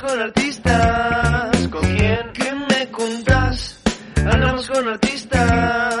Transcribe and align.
Con 0.00 0.20
artistas. 0.20 1.68
¿Con 1.68 1.80
quién? 1.96 2.30
¿Qué 2.34 2.52
me 2.52 2.90
contás? 2.90 3.78
Hablamos 4.30 4.68
con 4.68 4.88
artistas. 4.88 5.95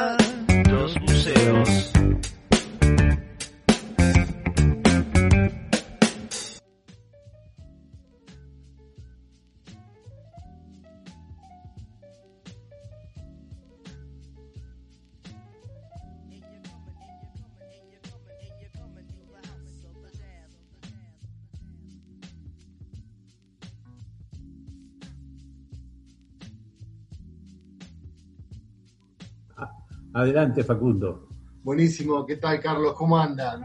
Adelante, 30.16 30.64
Facundo. 30.64 31.28
Buenísimo, 31.62 32.24
¿qué 32.24 32.36
tal 32.36 32.58
Carlos? 32.58 32.94
¿Cómo 32.94 33.18
anda? 33.18 33.60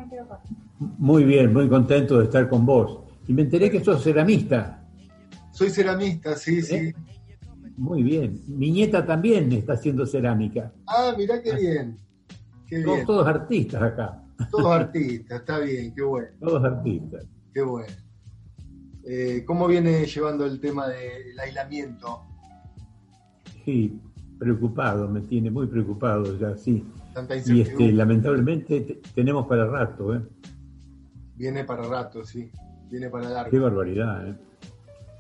Muy 0.98 1.24
bien, 1.24 1.54
muy 1.54 1.70
contento 1.70 2.18
de 2.18 2.26
estar 2.26 2.50
con 2.50 2.66
vos. 2.66 3.00
Y 3.26 3.32
me 3.32 3.44
enteré 3.44 3.72
que 3.72 3.82
sos 3.82 4.04
ceramista. 4.04 4.86
Soy 5.54 5.70
ceramista, 5.70 6.36
sí, 6.36 6.62
sí. 6.62 6.76
¿Eh? 6.76 6.96
Muy 7.78 8.04
bien. 8.04 8.38
Mi 8.48 8.70
nieta 8.70 9.06
también 9.06 9.50
está 9.54 9.74
haciendo 9.74 10.06
cerámica. 10.06 10.74
Ah, 10.88 11.14
mirá 11.18 11.42
qué 11.42 11.56
bien. 11.56 11.98
Qué 12.68 12.84
bien. 12.84 13.06
todos 13.06 13.26
artistas 13.26 13.82
acá. 13.82 14.22
Todos 14.52 14.74
artistas, 14.74 15.40
está 15.40 15.60
bien, 15.60 15.96
qué 15.96 16.02
bueno, 16.02 16.28
Todos 16.42 16.66
artistas. 16.66 17.26
qué 17.54 17.62
bueno. 17.62 17.94
Eh, 19.06 19.46
¿Cómo 19.48 19.68
viene 19.68 20.06
llevando 20.06 20.46
el 20.46 20.60
tema 20.60 20.90
del 20.90 21.40
aislamiento? 21.40 22.26
Sí, 23.64 24.02
preocupado, 24.46 25.08
me 25.08 25.22
tiene 25.22 25.52
muy 25.52 25.68
preocupado 25.68 26.36
ya, 26.40 26.58
sí. 26.58 26.84
Tanta 27.14 27.36
Y 27.38 27.62
este, 27.62 27.92
lamentablemente 27.92 28.82
te- 28.82 29.00
tenemos 29.14 29.46
para 29.46 29.68
rato, 29.68 30.16
¿eh? 30.16 30.22
Viene 31.36 31.64
para 31.64 31.84
rato, 31.84 32.26
sí. 32.26 32.50
Viene 32.90 33.08
para 33.12 33.28
Qué 33.28 33.34
largo. 33.34 33.62
barbaridad, 33.62 34.28
¿eh? 34.30 34.36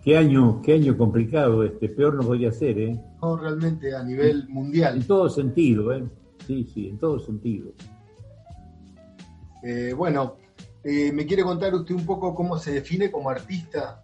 Qué 0.03 0.17
año, 0.17 0.59
qué 0.63 0.73
año 0.73 0.97
complicado 0.97 1.63
este, 1.63 1.87
peor 1.89 2.15
no 2.15 2.23
podía 2.23 2.51
ser, 2.51 2.79
¿eh? 2.79 2.99
No, 3.21 3.37
realmente 3.37 3.95
a 3.95 4.01
nivel 4.03 4.45
En 4.47 4.53
mundial. 4.53 5.05
todo 5.05 5.29
sentido, 5.29 5.93
¿eh? 5.93 6.03
Sí, 6.47 6.67
sí, 6.73 6.87
en 6.87 6.97
todo 6.97 7.19
sentido. 7.19 7.71
Eh, 9.61 9.93
bueno, 9.95 10.37
eh, 10.83 11.11
¿me 11.11 11.27
quiere 11.27 11.43
contar 11.43 11.75
usted 11.75 11.93
un 11.93 12.07
poco 12.07 12.33
cómo 12.33 12.57
se 12.57 12.71
define 12.71 13.11
como 13.11 13.29
artista? 13.29 14.01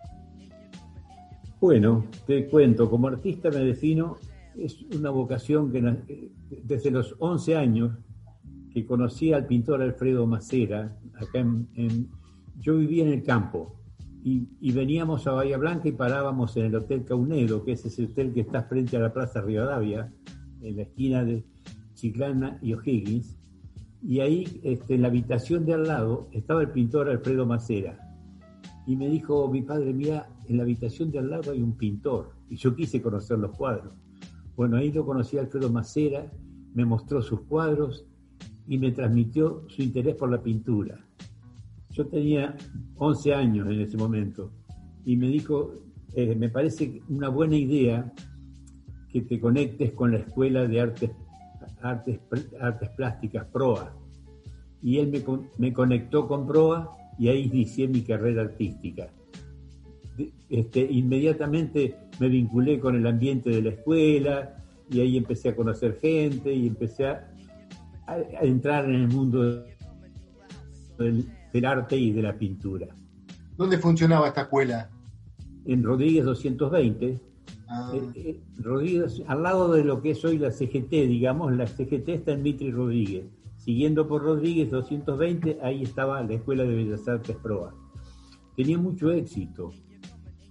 Bueno, 1.60 2.06
te 2.28 2.48
cuento, 2.48 2.88
como 2.88 3.08
artista 3.08 3.50
me 3.50 3.58
defino, 3.66 4.18
es 4.60 4.82
una 4.96 5.10
vocación 5.10 5.72
que 5.72 6.32
desde 6.64 6.92
los 6.92 7.16
11 7.20 7.56
años 7.56 7.92
que 8.72 8.86
conocí 8.86 9.34
al 9.34 9.46
pintor 9.48 9.82
Alfredo 9.82 10.26
Macera, 10.28 10.98
acá 11.16 11.40
en- 11.40 12.10
yo 12.60 12.78
vivía 12.78 13.06
en 13.06 13.14
el 13.14 13.24
campo 13.24 13.76
y, 14.24 14.48
y 14.60 14.72
veníamos 14.72 15.26
a 15.28 15.32
Bahía 15.32 15.58
Blanca 15.58 15.88
y 15.88 15.92
parábamos 15.92 16.58
en 16.58 16.66
el 16.66 16.76
Hotel 16.76 17.06
Caunedo, 17.06 17.64
que 17.64 17.74
es 17.74 17.86
ese 17.86 18.06
hotel 18.06 18.34
que 18.34 18.42
está 18.42 18.64
frente 18.64 18.98
a 18.98 19.00
la 19.00 19.14
Plaza 19.14 19.42
Rivadavia, 19.42 20.12
en 20.62 20.76
la 20.76 20.82
esquina 20.84 21.24
de 21.24 21.44
Chiclana 21.94 22.58
y 22.62 22.74
O'Higgins, 22.74 23.38
y 24.04 24.20
ahí 24.20 24.60
este, 24.64 24.96
en 24.96 25.02
la 25.04 25.08
habitación 25.08 25.66
de 25.66 25.74
al 25.74 25.84
lado 25.88 26.28
estaba 26.32 26.62
el 26.62 26.70
pintor 26.72 27.10
Alfredo 27.10 27.46
Macera 27.46 28.00
y 28.86 28.96
me 28.96 29.10
dijo 29.10 29.48
mi 29.52 29.62
padre, 29.64 29.94
mira, 29.94 30.30
en 30.48 30.58
la 30.58 30.64
habitación 30.64 31.12
de 31.12 31.20
al 31.20 31.30
lado 31.30 31.52
hay 31.52 31.62
un 31.62 31.74
pintor. 31.76 32.32
Y 32.50 32.56
yo 32.56 32.74
quise 32.74 33.02
conocer 33.02 33.38
los 33.38 33.52
cuadros. 33.58 33.94
Bueno, 34.58 34.78
ahí 34.78 34.92
lo 34.92 35.06
conocí 35.06 35.38
a 35.38 35.42
Alfredo 35.42 35.70
Macera, 35.70 36.32
me 36.74 36.84
mostró 36.84 37.22
sus 37.22 37.42
cuadros 37.42 38.08
y 38.68 38.80
me 38.80 38.92
transmitió 38.92 39.64
su 39.70 39.84
interés 39.84 40.16
por 40.16 40.32
la 40.32 40.42
pintura. 40.42 41.00
Yo 41.92 42.08
tenía 42.08 42.58
11 42.96 43.36
años 43.36 43.68
en 43.70 43.82
ese 43.82 43.98
momento 43.98 44.52
y 45.06 45.16
me 45.16 45.28
dijo, 45.28 45.76
eh, 46.16 46.36
me 46.36 46.50
parece 46.50 47.04
una 47.08 47.30
buena 47.30 47.56
idea 47.56 48.12
que 49.12 49.22
te 49.22 49.40
conectes 49.40 49.92
con 49.92 50.12
la 50.12 50.18
Escuela 50.18 50.68
de 50.68 50.82
Artes, 50.82 51.12
Artes, 51.84 52.20
Artes 52.60 52.90
Plásticas, 52.98 53.46
PROA. 53.54 53.94
Y 54.82 54.98
él 54.98 55.12
me, 55.12 55.24
me 55.60 55.72
conectó 55.72 56.28
con 56.28 56.48
PROA 56.48 56.98
y 57.20 57.28
ahí 57.28 57.44
inicié 57.44 57.88
mi 57.88 58.02
carrera 58.02 58.42
artística. 58.42 59.08
Este, 60.50 60.80
inmediatamente 60.92 61.96
me 62.20 62.30
vinculé 62.30 62.80
con 62.80 62.96
el 62.96 63.06
ambiente 63.06 63.50
de 63.50 63.62
la 63.62 63.70
escuela 63.70 64.64
y 64.90 65.00
ahí 65.02 65.18
empecé 65.18 65.50
a 65.50 65.56
conocer 65.56 65.98
gente 66.02 66.54
y 66.54 66.68
empecé 66.68 67.06
a, 67.08 67.30
a- 68.08 68.14
a 68.14 68.44
entrar 68.44 68.86
en 68.86 68.96
el 68.96 69.08
mundo 69.10 69.64
del, 70.98 71.26
del 71.54 71.66
arte 71.66 71.98
y 71.98 72.12
de 72.12 72.22
la 72.22 72.38
pintura. 72.38 72.88
¿Dónde 73.58 73.78
funcionaba 73.78 74.28
esta 74.28 74.42
escuela? 74.42 74.90
En 75.66 75.84
Rodríguez 75.84 76.26
220, 76.26 77.20
Ah, 77.70 77.92
eh, 77.94 78.02
eh, 78.16 78.40
Rodríguez, 78.60 79.22
al 79.28 79.44
lado 79.44 79.74
de 79.74 79.84
lo 79.84 80.02
que 80.02 80.12
es 80.12 80.24
hoy 80.24 80.38
la 80.38 80.52
CGT, 80.52 80.90
digamos, 80.90 81.52
la 81.52 81.68
CGT 81.68 82.08
está 82.08 82.32
en 82.32 82.42
Mitri 82.42 82.72
Rodríguez. 82.72 83.26
Siguiendo 83.58 84.08
por 84.08 84.22
Rodríguez 84.24 84.72
220, 84.72 85.58
ahí 85.62 85.84
estaba 85.84 86.24
la 86.24 86.34
Escuela 86.36 86.64
de 86.64 86.74
Bellas 86.74 87.06
Artes 87.10 87.36
Proa. 87.36 87.76
Tenía 88.56 88.78
mucho 88.78 89.12
éxito. 89.12 89.72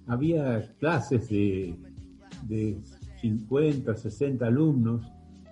Había 0.06 0.62
clases 0.78 1.28
de, 1.28 1.74
de 2.48 2.78
50, 3.20 3.94
60 3.94 4.46
alumnos, 4.46 5.06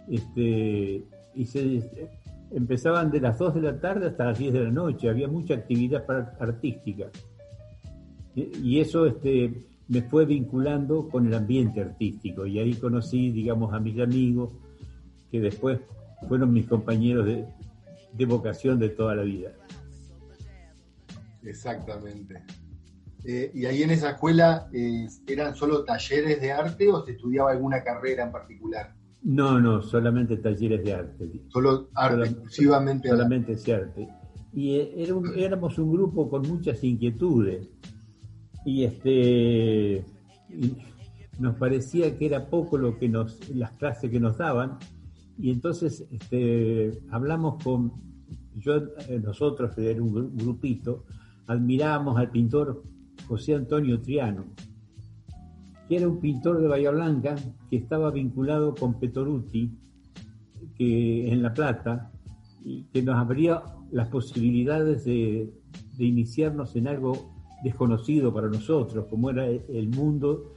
este, 0.09 1.05
y 1.35 1.45
se 1.45 2.09
empezaban 2.51 3.11
de 3.11 3.21
las 3.21 3.39
2 3.39 3.55
de 3.55 3.61
la 3.63 3.81
tarde 3.81 4.09
hasta 4.09 4.27
las 4.27 4.39
10 4.39 4.53
de 4.53 4.65
la 4.65 4.71
noche. 4.71 5.09
Había 5.09 5.29
mucha 5.29 5.55
actividad 5.55 6.05
artística. 6.41 7.11
Y 8.35 8.81
eso 8.81 9.07
este, 9.07 9.65
me 9.89 10.03
fue 10.03 10.25
vinculando 10.25 11.09
con 11.09 11.27
el 11.27 11.35
ambiente 11.35 11.81
artístico 11.81 12.47
y 12.47 12.59
ahí 12.59 12.75
conocí, 12.75 13.31
digamos, 13.31 13.73
a 13.73 13.81
mis 13.81 14.01
amigos 14.01 14.51
que 15.31 15.41
después 15.41 15.81
fueron 16.29 16.53
mis 16.53 16.67
compañeros 16.67 17.27
de, 17.27 17.45
de 18.13 18.27
vocación 18.27 18.79
de 18.79 18.91
toda 18.91 19.15
la 19.15 19.23
vida. 19.23 19.53
exactamente. 21.43 22.43
Eh, 23.25 23.51
¿Y 23.55 23.65
ahí 23.67 23.83
en 23.83 23.91
esa 23.91 24.11
escuela 24.11 24.69
eh, 24.73 25.07
eran 25.27 25.55
solo 25.55 25.83
talleres 25.85 26.41
de 26.41 26.53
arte 26.53 26.89
o 26.89 27.05
se 27.05 27.13
estudiaba 27.13 27.53
alguna 27.53 27.83
carrera 27.83 28.25
en 28.25 28.33
particular? 28.33 28.95
No, 29.23 29.59
no, 29.59 29.81
solamente 29.83 30.37
talleres 30.37 30.85
de 30.85 30.93
arte. 30.93 31.31
Solo 31.49 31.89
arte, 31.95 32.17
Solam- 32.17 32.27
exclusivamente 32.31 33.09
arte. 33.09 33.17
Solamente 33.17 33.53
ese 33.53 33.75
arte. 33.75 34.09
Y 34.53 34.75
eh, 34.77 34.93
era 34.99 35.15
un- 35.15 35.33
éramos 35.39 35.79
un 35.79 35.91
grupo 35.93 36.29
con 36.29 36.43
muchas 36.43 36.85
inquietudes. 36.85 37.67
Y 38.67 38.85
este 38.85 40.05
y 40.51 40.77
nos 41.39 41.57
parecía 41.57 42.17
que 42.17 42.27
era 42.27 42.47
poco 42.49 42.79
lo 42.79 42.99
que 42.99 43.09
nos, 43.09 43.49
las 43.51 43.73
clases 43.73 44.11
que 44.11 44.21
nos 44.21 44.37
daban. 44.39 44.79
Y 45.39 45.51
entonces 45.51 46.05
este, 46.13 47.01
hablamos 47.11 47.63
con, 47.65 47.93
yo, 48.57 48.75
nosotros, 49.23 49.77
era 49.79 50.01
un 50.03 50.15
gru- 50.15 50.31
grupito, 50.33 51.05
admirábamos 51.47 52.17
al 52.19 52.31
pintor 52.31 52.85
José 53.27 53.55
Antonio 53.55 54.01
Triano, 54.01 54.45
que 55.89 55.97
era 55.97 56.09
un 56.09 56.21
pintor 56.21 56.61
de 56.61 56.69
Bahía 56.69 56.91
Blanca 56.91 57.37
que 57.71 57.77
estaba 57.77 58.11
vinculado 58.11 58.75
con 58.75 58.99
Petoruti, 58.99 59.71
que 60.77 61.33
en 61.33 61.43
La 61.43 61.53
Plata, 61.53 62.11
y 62.65 62.85
que 62.85 63.03
nos 63.03 63.17
abría 63.17 63.63
las 63.93 64.09
posibilidades 64.09 65.05
de, 65.05 65.53
iniciarnos 65.99 66.75
en 66.77 66.89
algo 66.89 67.31
desconocido 67.63 68.33
para 68.33 68.49
nosotros, 68.49 69.07
como 69.09 69.31
era 69.31 69.47
el 69.47 69.89
mundo 69.89 70.55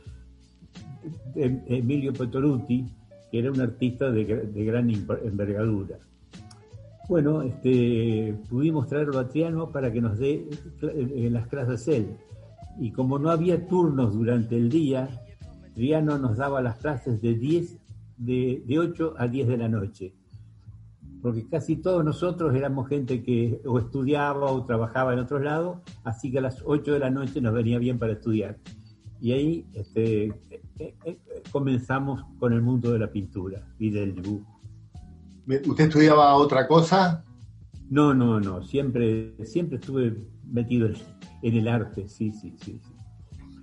de 1.36 1.62
Emilio 1.68 2.14
Petoruti, 2.14 2.86
que 3.30 3.40
era 3.40 3.52
un 3.52 3.60
artista 3.60 4.10
de, 4.10 4.28
gra- 4.28 4.52
de 4.52 4.66
gran 4.66 4.90
envergadura. 4.90 6.00
Bueno, 7.10 7.42
este, 7.42 8.36
pudimos 8.50 8.88
traerlo 8.88 9.20
a 9.20 9.28
Triano 9.28 9.70
para 9.70 9.92
que 9.92 10.02
nos 10.02 10.18
dé 10.18 10.46
las 11.32 11.48
clases 11.48 11.88
él. 11.88 12.08
Y 12.80 12.92
como 12.92 13.20
no 13.20 13.30
había 13.30 13.68
turnos 13.68 14.14
durante 14.14 14.56
el 14.56 14.70
día, 14.70 15.10
Triano 15.74 16.18
nos 16.18 16.38
daba 16.38 16.62
las 16.62 16.78
clases 16.78 17.22
de 17.22 17.36
10, 17.36 17.78
de, 18.18 18.64
de 18.66 18.80
8 18.80 19.16
a 19.18 19.28
10 19.28 19.48
de 19.48 19.58
la 19.58 19.68
noche. 19.68 20.14
Porque 21.22 21.48
casi 21.48 21.78
todos 21.78 22.06
nosotros 22.06 22.56
éramos 22.56 22.88
gente 22.88 23.24
que 23.24 23.62
o 23.66 23.80
estudiaba 23.80 24.52
o 24.52 24.66
trabajaba 24.66 25.14
en 25.14 25.20
otro 25.20 25.40
lado, 25.40 25.82
así 26.04 26.32
que 26.32 26.38
a 26.38 26.42
las 26.42 26.62
8 26.66 26.94
de 26.94 27.00
la 27.00 27.10
noche 27.10 27.42
nos 27.42 27.54
venía 27.54 27.80
bien 27.80 27.98
para 28.00 28.14
estudiar. 28.14 28.58
Y 29.20 29.32
ahí 29.32 29.66
este, 29.74 30.26
eh, 30.80 30.96
eh, 31.06 31.20
comenzamos 31.52 32.24
con 32.40 32.54
el 32.54 32.62
mundo 32.62 32.92
de 32.92 33.00
la 33.00 33.12
pintura 33.12 33.68
y 33.80 33.90
del 33.90 34.14
dibujo. 34.16 34.62
¿Usted 35.48 35.86
estudiaba 35.86 36.34
otra 36.36 36.68
cosa? 36.68 37.24
No, 37.90 38.14
no, 38.14 38.40
no, 38.40 38.64
siempre, 38.64 39.34
siempre 39.46 39.78
estuve 39.78 40.18
metido 40.46 40.90
en 41.42 41.56
el 41.56 41.68
arte, 41.68 42.08
sí, 42.08 42.32
sí, 42.32 42.54
sí. 42.58 42.80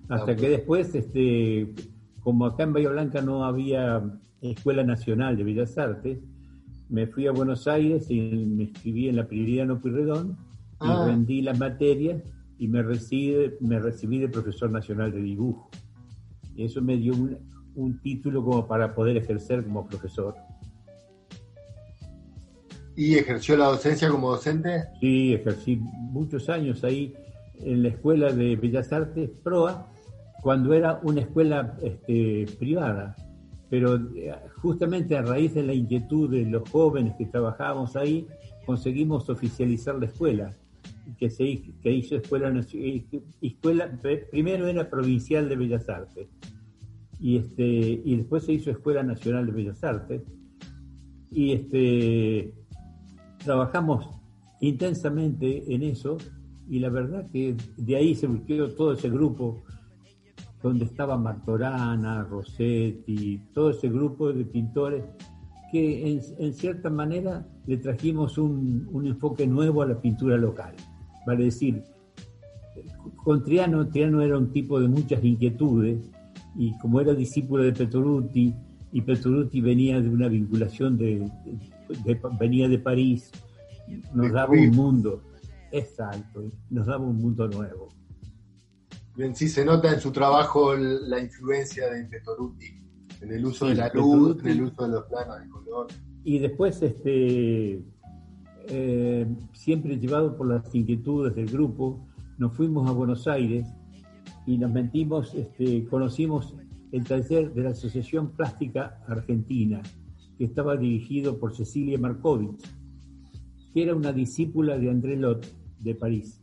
Hasta 0.08 0.36
que 0.36 0.48
después, 0.48 0.94
este, 0.94 1.74
como 2.20 2.46
acá 2.46 2.62
en 2.64 2.72
Bahía 2.72 2.90
Blanca 2.90 3.20
no 3.20 3.44
había 3.44 4.02
Escuela 4.40 4.82
Nacional 4.82 5.36
de 5.36 5.44
Bellas 5.44 5.76
Artes, 5.78 6.20
me 6.88 7.06
fui 7.06 7.26
a 7.26 7.32
Buenos 7.32 7.66
Aires 7.66 8.10
y 8.10 8.20
me 8.20 8.64
inscribí 8.64 9.08
en 9.08 9.16
la 9.16 9.26
Prioridad 9.26 9.66
Puyredón 9.80 10.36
y 10.80 10.86
ah. 10.86 11.04
rendí 11.06 11.42
las 11.42 11.58
materias 11.58 12.22
y 12.58 12.68
me, 12.68 12.82
me 12.82 13.78
recibí 13.78 14.18
de 14.18 14.28
profesor 14.28 14.70
nacional 14.70 15.12
de 15.12 15.20
dibujo. 15.20 15.70
Y 16.54 16.64
eso 16.64 16.80
me 16.82 16.96
dio 16.96 17.14
un, 17.14 17.38
un 17.74 18.00
título 18.00 18.44
como 18.44 18.66
para 18.66 18.94
poder 18.94 19.16
ejercer 19.16 19.64
como 19.64 19.86
profesor. 19.86 20.34
¿Y 22.96 23.14
ejerció 23.14 23.56
la 23.56 23.66
docencia 23.66 24.08
como 24.08 24.30
docente? 24.30 24.84
Sí, 25.00 25.34
ejercí 25.34 25.76
muchos 25.76 26.48
años 26.48 26.84
ahí 26.84 27.14
en 27.60 27.82
la 27.82 27.88
Escuela 27.88 28.32
de 28.32 28.56
Bellas 28.56 28.92
Artes, 28.92 29.30
PROA, 29.42 29.88
cuando 30.42 30.74
era 30.74 31.00
una 31.02 31.22
escuela 31.22 31.76
este, 31.82 32.46
privada. 32.58 33.16
Pero 33.68 33.96
eh, 33.96 34.34
justamente 34.62 35.16
a 35.16 35.22
raíz 35.22 35.54
de 35.54 35.62
la 35.62 35.74
inquietud 35.74 36.30
de 36.30 36.44
los 36.44 36.68
jóvenes 36.68 37.14
que 37.16 37.26
trabajábamos 37.26 37.96
ahí, 37.96 38.26
conseguimos 38.64 39.28
oficializar 39.28 39.96
la 39.96 40.06
escuela, 40.06 40.54
que 41.18 41.30
se 41.30 41.44
hizo 41.44 42.16
escuela, 42.16 42.52
eh, 42.72 43.04
escuela 43.40 43.90
primero 44.30 44.66
era 44.68 44.88
provincial 44.88 45.48
de 45.48 45.56
Bellas 45.56 45.88
Artes 45.88 46.28
y 47.20 47.36
este 47.36 47.64
y 48.04 48.16
después 48.16 48.44
se 48.44 48.52
hizo 48.52 48.70
escuela 48.70 49.02
nacional 49.02 49.46
de 49.46 49.52
Bellas 49.52 49.84
Artes 49.84 50.22
y 51.30 51.52
este 51.52 52.54
trabajamos 53.44 54.08
intensamente 54.60 55.72
en 55.72 55.82
eso 55.82 56.16
y 56.68 56.78
la 56.78 56.88
verdad 56.88 57.30
que 57.30 57.56
de 57.76 57.96
ahí 57.96 58.14
se 58.14 58.26
buscó 58.26 58.68
todo 58.74 58.92
ese 58.94 59.10
grupo 59.10 59.62
donde 60.62 60.86
estaba 60.86 61.18
Martorana, 61.18 62.24
Rossetti, 62.24 63.38
todo 63.52 63.70
ese 63.70 63.90
grupo 63.90 64.32
de 64.32 64.44
pintores 64.46 65.04
que 65.70 66.20
en, 66.38 66.54
cierta 66.54 66.88
manera 66.88 67.46
le 67.66 67.76
trajimos 67.76 68.38
un, 68.38 68.88
enfoque 69.04 69.46
nuevo 69.46 69.82
a 69.82 69.86
la 69.86 70.00
pintura 70.00 70.36
local. 70.38 70.72
Vale 71.26 71.44
decir, 71.44 71.82
con 73.16 73.42
Triano, 73.42 73.86
Triano 73.88 74.22
era 74.22 74.38
un 74.38 74.52
tipo 74.52 74.80
de 74.80 74.88
muchas 74.88 75.22
inquietudes 75.22 76.10
y 76.56 76.76
como 76.78 77.00
era 77.00 77.12
discípulo 77.12 77.64
de 77.64 77.72
Petrucci 77.72 78.54
y 78.92 79.00
Petrucci 79.02 79.60
venía 79.60 80.00
de 80.00 80.08
una 80.08 80.28
vinculación 80.28 80.96
de 80.96 81.28
venía 82.38 82.68
de 82.68 82.78
París, 82.78 83.30
nos 84.14 84.32
daba 84.32 84.52
un 84.52 84.70
mundo, 84.70 85.22
exacto, 85.70 86.50
nos 86.70 86.86
daba 86.86 87.04
un 87.04 87.16
mundo 87.16 87.48
nuevo. 87.48 87.88
Bien, 89.16 89.34
sí 89.34 89.48
se 89.48 89.64
nota 89.64 89.92
en 89.92 90.00
su 90.00 90.10
trabajo 90.10 90.74
la 90.74 91.20
influencia 91.20 91.88
de 91.88 92.04
Petoruti, 92.04 92.80
en 93.20 93.32
el 93.32 93.46
uso 93.46 93.66
de 93.66 93.76
la 93.76 93.90
luz, 93.94 94.40
en 94.40 94.48
el 94.48 94.62
uso 94.62 94.82
de 94.82 94.88
los 94.88 95.04
planos 95.04 95.40
de 95.40 95.48
color. 95.48 95.86
Y 96.24 96.38
después, 96.38 96.82
este, 96.82 97.84
eh, 98.68 99.26
siempre 99.52 99.98
llevado 99.98 100.36
por 100.36 100.48
las 100.48 100.74
inquietudes 100.74 101.34
del 101.34 101.46
grupo, 101.46 102.08
nos 102.38 102.54
fuimos 102.54 102.88
a 102.88 102.92
Buenos 102.92 103.28
Aires 103.28 103.68
y 104.46 104.58
nos 104.58 104.72
metimos, 104.72 105.34
este, 105.34 105.86
conocimos 105.86 106.54
el 106.90 107.04
taller 107.04 107.52
de 107.52 107.62
la 107.62 107.70
Asociación 107.70 108.30
Plástica 108.30 109.00
Argentina, 109.06 109.82
que 110.36 110.44
estaba 110.44 110.76
dirigido 110.76 111.38
por 111.38 111.54
Cecilia 111.54 111.98
Markovich, 111.98 112.62
que 113.72 113.82
era 113.82 113.94
una 113.94 114.12
discípula 114.12 114.78
de 114.78 114.90
André 114.90 115.16
Lot 115.16 115.46
de 115.80 115.94
París. 115.94 116.40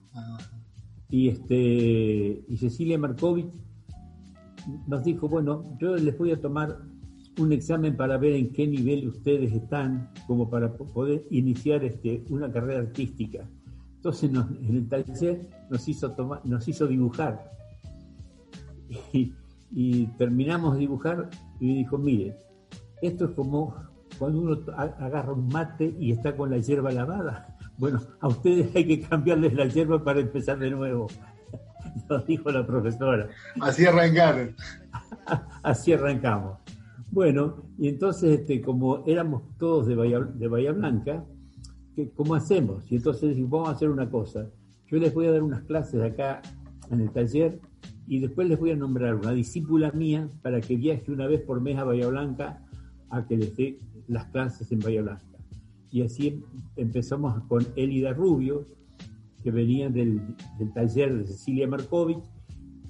Y, 1.09 1.27
este, 1.27 2.43
y 2.47 2.57
Cecilia 2.57 2.97
Markovich 2.97 3.51
nos 4.87 5.03
dijo, 5.03 5.27
bueno, 5.27 5.77
yo 5.79 5.95
les 5.95 6.17
voy 6.17 6.31
a 6.31 6.39
tomar 6.39 6.79
un 7.37 7.51
examen 7.51 7.95
para 7.95 8.17
ver 8.17 8.33
en 8.33 8.51
qué 8.51 8.67
nivel 8.67 9.07
ustedes 9.07 9.53
están, 9.53 10.09
como 10.27 10.49
para 10.49 10.73
poder 10.73 11.25
iniciar 11.29 11.83
este, 11.83 12.23
una 12.29 12.51
carrera 12.51 12.81
artística. 12.81 13.49
Entonces 13.95 14.31
en 14.31 14.75
el 14.75 14.87
taller 14.87 15.47
nos 15.69 15.87
hizo, 15.87 16.11
tomar, 16.13 16.45
nos 16.45 16.67
hizo 16.67 16.87
dibujar. 16.87 17.51
Y, 19.13 19.31
y 19.73 20.07
terminamos 20.17 20.73
de 20.73 20.81
dibujar 20.81 21.29
y 21.61 21.65
me 21.65 21.75
dijo, 21.75 21.97
mire, 21.97 22.35
esto 23.01 23.25
es 23.25 23.31
como 23.31 23.75
cuando 24.17 24.41
uno 24.41 24.59
agarra 24.75 25.33
un 25.33 25.47
mate 25.47 25.95
y 25.99 26.11
está 26.11 26.35
con 26.35 26.51
la 26.51 26.57
hierba 26.57 26.91
lavada. 26.91 27.57
Bueno, 27.77 27.99
a 28.19 28.27
ustedes 28.27 28.75
hay 28.75 28.85
que 28.85 29.01
cambiarles 29.01 29.53
la 29.53 29.65
hierba 29.65 30.03
para 30.03 30.19
empezar 30.19 30.59
de 30.59 30.69
nuevo. 30.69 31.07
Nos 32.09 32.25
dijo 32.27 32.51
la 32.51 32.65
profesora. 32.65 33.29
Así 33.59 33.85
arrancaron. 33.85 34.55
Así 35.63 35.93
arrancamos. 35.93 36.59
Bueno, 37.09 37.65
y 37.77 37.89
entonces, 37.89 38.39
este, 38.39 38.61
como 38.61 39.03
éramos 39.05 39.43
todos 39.57 39.87
de 39.87 39.95
Bahía, 39.95 40.19
de 40.19 40.47
Bahía 40.47 40.71
Blanca, 40.71 41.25
¿cómo 42.15 42.35
hacemos? 42.35 42.89
Y 42.91 42.97
entonces 42.97 43.37
vamos 43.49 43.69
a 43.69 43.71
hacer 43.73 43.89
una 43.89 44.09
cosa. 44.09 44.47
Yo 44.87 44.97
les 44.97 45.13
voy 45.13 45.25
a 45.25 45.31
dar 45.31 45.43
unas 45.43 45.63
clases 45.63 46.01
acá 46.01 46.41
en 46.89 47.01
el 47.01 47.11
taller 47.11 47.59
y 48.07 48.19
después 48.19 48.47
les 48.47 48.59
voy 48.59 48.71
a 48.71 48.75
nombrar 48.75 49.15
una 49.15 49.31
discípula 49.31 49.91
mía 49.91 50.29
para 50.41 50.61
que 50.61 50.75
viaje 50.75 51.11
una 51.11 51.27
vez 51.27 51.41
por 51.41 51.59
mes 51.59 51.77
a 51.77 51.83
Bahía 51.83 52.07
Blanca 52.07 52.61
a 53.11 53.25
que 53.25 53.37
les 53.37 53.55
dé 53.55 53.77
las 54.07 54.25
clases 54.25 54.71
en 54.71 54.79
Blanca. 54.79 55.21
Y 55.91 56.01
así 56.01 56.41
empezamos 56.75 57.43
con 57.47 57.67
Elida 57.75 58.13
Rubio, 58.13 58.65
que 59.43 59.51
venía 59.51 59.89
del, 59.89 60.21
taller 60.73 61.17
de 61.17 61.27
Cecilia 61.27 61.67
Markovich, 61.67 62.23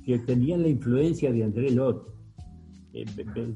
que 0.04 0.20
tenían 0.20 0.62
la 0.62 0.70
influencia 0.70 1.32
de 1.32 1.44
André 1.44 1.72
Lot. 1.72 2.08
Eh, 2.94 3.06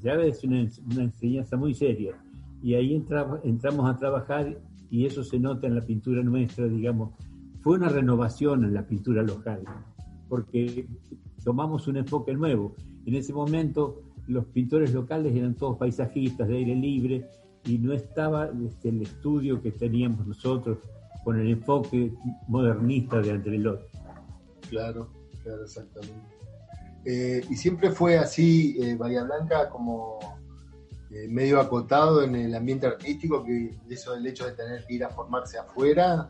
ya 0.01 0.13
es 0.13 0.43
una, 0.43 0.61
enseñanza 0.61 1.57
muy 1.57 1.73
seria. 1.73 2.15
Y 2.63 2.73
ahí 2.73 2.95
entramos 3.43 3.89
a 3.89 3.97
trabajar 3.97 4.59
y 4.89 5.05
eso 5.05 5.23
se 5.23 5.39
nota 5.39 5.67
en 5.67 5.75
la 5.75 5.81
pintura 5.81 6.23
nuestra, 6.23 6.67
digamos. 6.67 7.11
Fue 7.61 7.75
una 7.75 7.89
renovación 7.89 8.63
en 8.63 8.73
la 8.73 8.87
pintura 8.87 9.21
local, 9.23 9.63
porque 10.29 10.87
tomamos 11.43 11.87
un 11.87 11.97
enfoque 11.97 12.33
nuevo. 12.33 12.75
En 13.05 13.15
ese 13.15 13.33
momento 13.33 14.01
los 14.27 14.45
pintores 14.45 14.93
locales 14.93 15.35
eran 15.35 15.55
todos 15.55 15.77
paisajistas 15.77 16.47
de 16.47 16.57
aire 16.57 16.75
libre 16.75 17.29
y 17.65 17.77
no 17.77 17.93
estaba 17.93 18.49
este, 18.65 18.89
el 18.89 19.01
estudio 19.01 19.61
que 19.61 19.71
teníamos 19.71 20.25
nosotros 20.25 20.79
con 21.23 21.39
el 21.39 21.49
enfoque 21.49 22.13
modernista 22.47 23.19
de 23.19 23.31
Andrelot. 23.31 23.89
Claro, 24.69 25.09
claro, 25.43 25.63
exactamente. 25.63 26.35
Eh, 27.05 27.43
y 27.49 27.55
siempre 27.55 27.91
fue 27.91 28.17
así, 28.17 28.77
eh, 28.81 28.95
Bahía 28.95 29.23
Blanca, 29.23 29.69
como 29.69 30.19
eh, 31.11 31.27
medio 31.27 31.59
acotado 31.59 32.23
en 32.23 32.35
el 32.35 32.55
ambiente 32.55 32.87
artístico, 32.87 33.43
que 33.43 33.75
eso 33.89 34.15
el 34.15 34.25
hecho 34.25 34.45
de 34.45 34.53
tener 34.53 34.85
que 34.85 34.95
ir 34.95 35.03
a 35.03 35.09
formarse 35.09 35.57
afuera, 35.57 36.29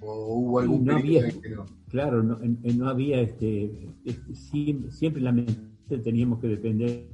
o 0.00 0.34
hubo 0.34 0.58
algún 0.58 0.84
no 0.84 0.96
había, 0.96 1.28
que 1.28 1.50
no? 1.50 1.66
Claro, 1.88 2.22
no, 2.22 2.38
no 2.40 2.88
había, 2.88 3.20
este, 3.20 3.88
este 4.04 4.34
siempre, 4.34 4.90
siempre 4.90 5.22
la 5.22 5.32
teníamos 5.88 6.40
que 6.40 6.48
depender 6.48 7.06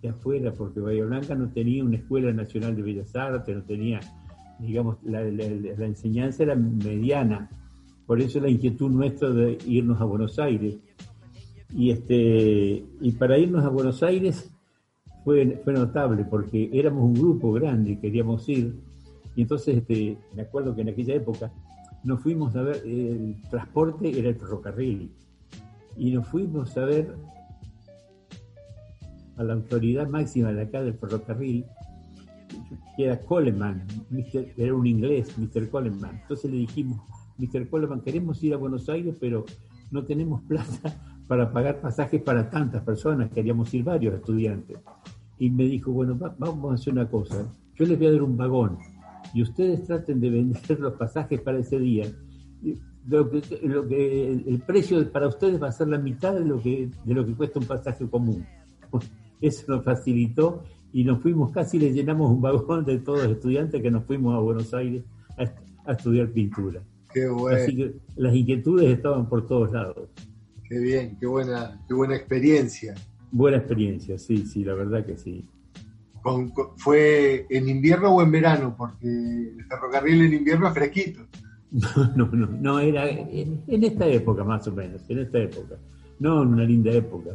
de 0.00 0.08
afuera, 0.08 0.52
porque 0.52 0.80
Bahía 0.80 1.04
Blanca 1.04 1.34
no 1.34 1.50
tenía 1.50 1.84
una 1.84 1.96
escuela 1.96 2.32
nacional 2.32 2.76
de 2.76 2.82
bellas 2.82 3.14
artes, 3.14 3.54
no 3.54 3.62
tenía, 3.62 4.00
digamos, 4.58 4.98
la, 5.04 5.22
enseñanza 5.22 6.42
era 6.42 6.54
mediana, 6.54 7.50
por 8.06 8.20
eso 8.20 8.40
la 8.40 8.48
inquietud 8.48 8.90
nuestra 8.90 9.30
de 9.30 9.58
irnos 9.66 10.00
a 10.00 10.04
Buenos 10.04 10.38
Aires. 10.38 10.76
Y, 11.74 11.90
este, 11.90 12.84
y 13.00 13.12
para 13.12 13.38
irnos 13.38 13.64
a 13.64 13.68
Buenos 13.68 14.02
Aires 14.02 14.50
fue, 15.24 15.60
fue 15.64 15.72
notable, 15.72 16.24
porque 16.24 16.68
éramos 16.72 17.04
un 17.04 17.14
grupo 17.14 17.52
grande 17.52 17.92
y 17.92 17.96
queríamos 17.96 18.48
ir, 18.48 18.74
y 19.34 19.42
entonces 19.42 19.78
este, 19.78 20.18
me 20.34 20.42
acuerdo 20.42 20.74
que 20.74 20.82
en 20.82 20.90
aquella 20.90 21.14
época 21.14 21.50
nos 22.04 22.20
fuimos 22.20 22.54
a 22.56 22.62
ver, 22.62 22.82
el 22.84 23.36
transporte 23.48 24.18
era 24.18 24.28
el 24.28 24.34
ferrocarril, 24.34 25.10
y 25.96 26.10
nos 26.10 26.26
fuimos 26.26 26.76
a 26.76 26.84
ver 26.84 27.14
a 29.36 29.44
la 29.44 29.54
autoridad 29.54 30.08
máxima 30.08 30.52
de 30.52 30.62
acá 30.62 30.82
del 30.82 30.94
ferrocarril, 30.94 31.64
que 32.96 33.04
era 33.04 33.20
Coleman, 33.22 33.86
era 34.56 34.74
un 34.74 34.86
inglés, 34.86 35.36
Mr. 35.38 35.68
Coleman. 35.70 36.20
Entonces 36.22 36.50
le 36.50 36.58
dijimos, 36.58 37.00
Mr. 37.38 37.68
Coleman, 37.68 38.00
queremos 38.00 38.42
ir 38.42 38.54
a 38.54 38.56
Buenos 38.56 38.88
Aires, 38.88 39.16
pero 39.18 39.44
no 39.90 40.04
tenemos 40.04 40.42
plata 40.48 41.00
para 41.26 41.52
pagar 41.52 41.80
pasajes 41.80 42.20
para 42.20 42.50
tantas 42.50 42.82
personas, 42.82 43.30
queríamos 43.30 43.72
ir 43.72 43.84
varios 43.84 44.14
estudiantes. 44.14 44.78
Y 45.38 45.50
me 45.50 45.64
dijo, 45.64 45.90
bueno, 45.90 46.18
vamos 46.38 46.70
a 46.70 46.74
hacer 46.74 46.92
una 46.92 47.08
cosa, 47.08 47.46
yo 47.74 47.86
les 47.86 47.98
voy 47.98 48.06
a 48.08 48.12
dar 48.12 48.22
un 48.22 48.36
vagón 48.36 48.78
y 49.34 49.42
ustedes 49.42 49.84
traten 49.84 50.20
de 50.20 50.30
vender 50.30 50.80
los 50.80 50.94
pasajes 50.94 51.40
para 51.40 51.58
ese 51.58 51.78
día. 51.78 52.06
Lo 53.06 53.28
que, 53.28 54.32
el 54.46 54.62
precio 54.64 55.10
para 55.10 55.26
ustedes 55.26 55.60
va 55.60 55.68
a 55.68 55.72
ser 55.72 55.88
la 55.88 55.98
mitad 55.98 56.34
de 56.34 56.44
lo 56.44 56.62
que, 56.62 56.88
de 57.04 57.14
lo 57.14 57.26
que 57.26 57.34
cuesta 57.34 57.58
un 57.58 57.66
pasaje 57.66 58.08
común. 58.08 58.46
Eso 59.42 59.64
nos 59.68 59.84
facilitó 59.84 60.64
y 60.92 61.04
nos 61.04 61.20
fuimos, 61.20 61.50
casi 61.50 61.78
le 61.78 61.92
llenamos 61.92 62.30
un 62.30 62.40
vagón 62.40 62.84
de 62.84 62.98
todos 62.98 63.24
los 63.24 63.32
estudiantes 63.32 63.82
que 63.82 63.90
nos 63.90 64.04
fuimos 64.04 64.34
a 64.34 64.38
Buenos 64.38 64.72
Aires 64.72 65.02
a, 65.36 65.92
estudiar 65.92 66.28
pintura. 66.28 66.80
Qué 67.12 67.28
bueno. 67.28 67.58
Así 67.58 67.76
que 67.76 67.94
las 68.16 68.34
inquietudes 68.34 68.90
estaban 68.90 69.28
por 69.28 69.46
todos 69.46 69.72
lados. 69.72 70.08
Qué 70.68 70.78
bien, 70.78 71.16
qué 71.18 71.26
buena, 71.26 71.80
qué 71.88 71.94
buena 71.94 72.14
experiencia. 72.14 72.94
Buena 73.30 73.56
experiencia, 73.58 74.18
sí, 74.18 74.46
sí, 74.46 74.64
la 74.64 74.74
verdad 74.74 75.04
que 75.04 75.16
sí. 75.16 75.48
¿Fue 76.76 77.46
en 77.50 77.68
invierno 77.68 78.14
o 78.14 78.22
en 78.22 78.30
verano? 78.30 78.74
Porque 78.78 79.08
el 79.08 79.64
ferrocarril 79.64 80.22
en 80.22 80.34
invierno 80.34 80.68
es 80.68 80.74
fresquito. 80.74 81.26
No, 82.14 82.26
no, 82.26 82.46
no, 82.46 82.80
era 82.80 83.08
en, 83.08 83.62
esta 83.66 84.06
época 84.06 84.44
más 84.44 84.68
o 84.68 84.72
menos, 84.72 85.08
en 85.08 85.20
esta 85.20 85.38
época. 85.38 85.76
No 86.18 86.42
en 86.42 86.48
una 86.48 86.64
linda 86.64 86.90
época. 86.90 87.30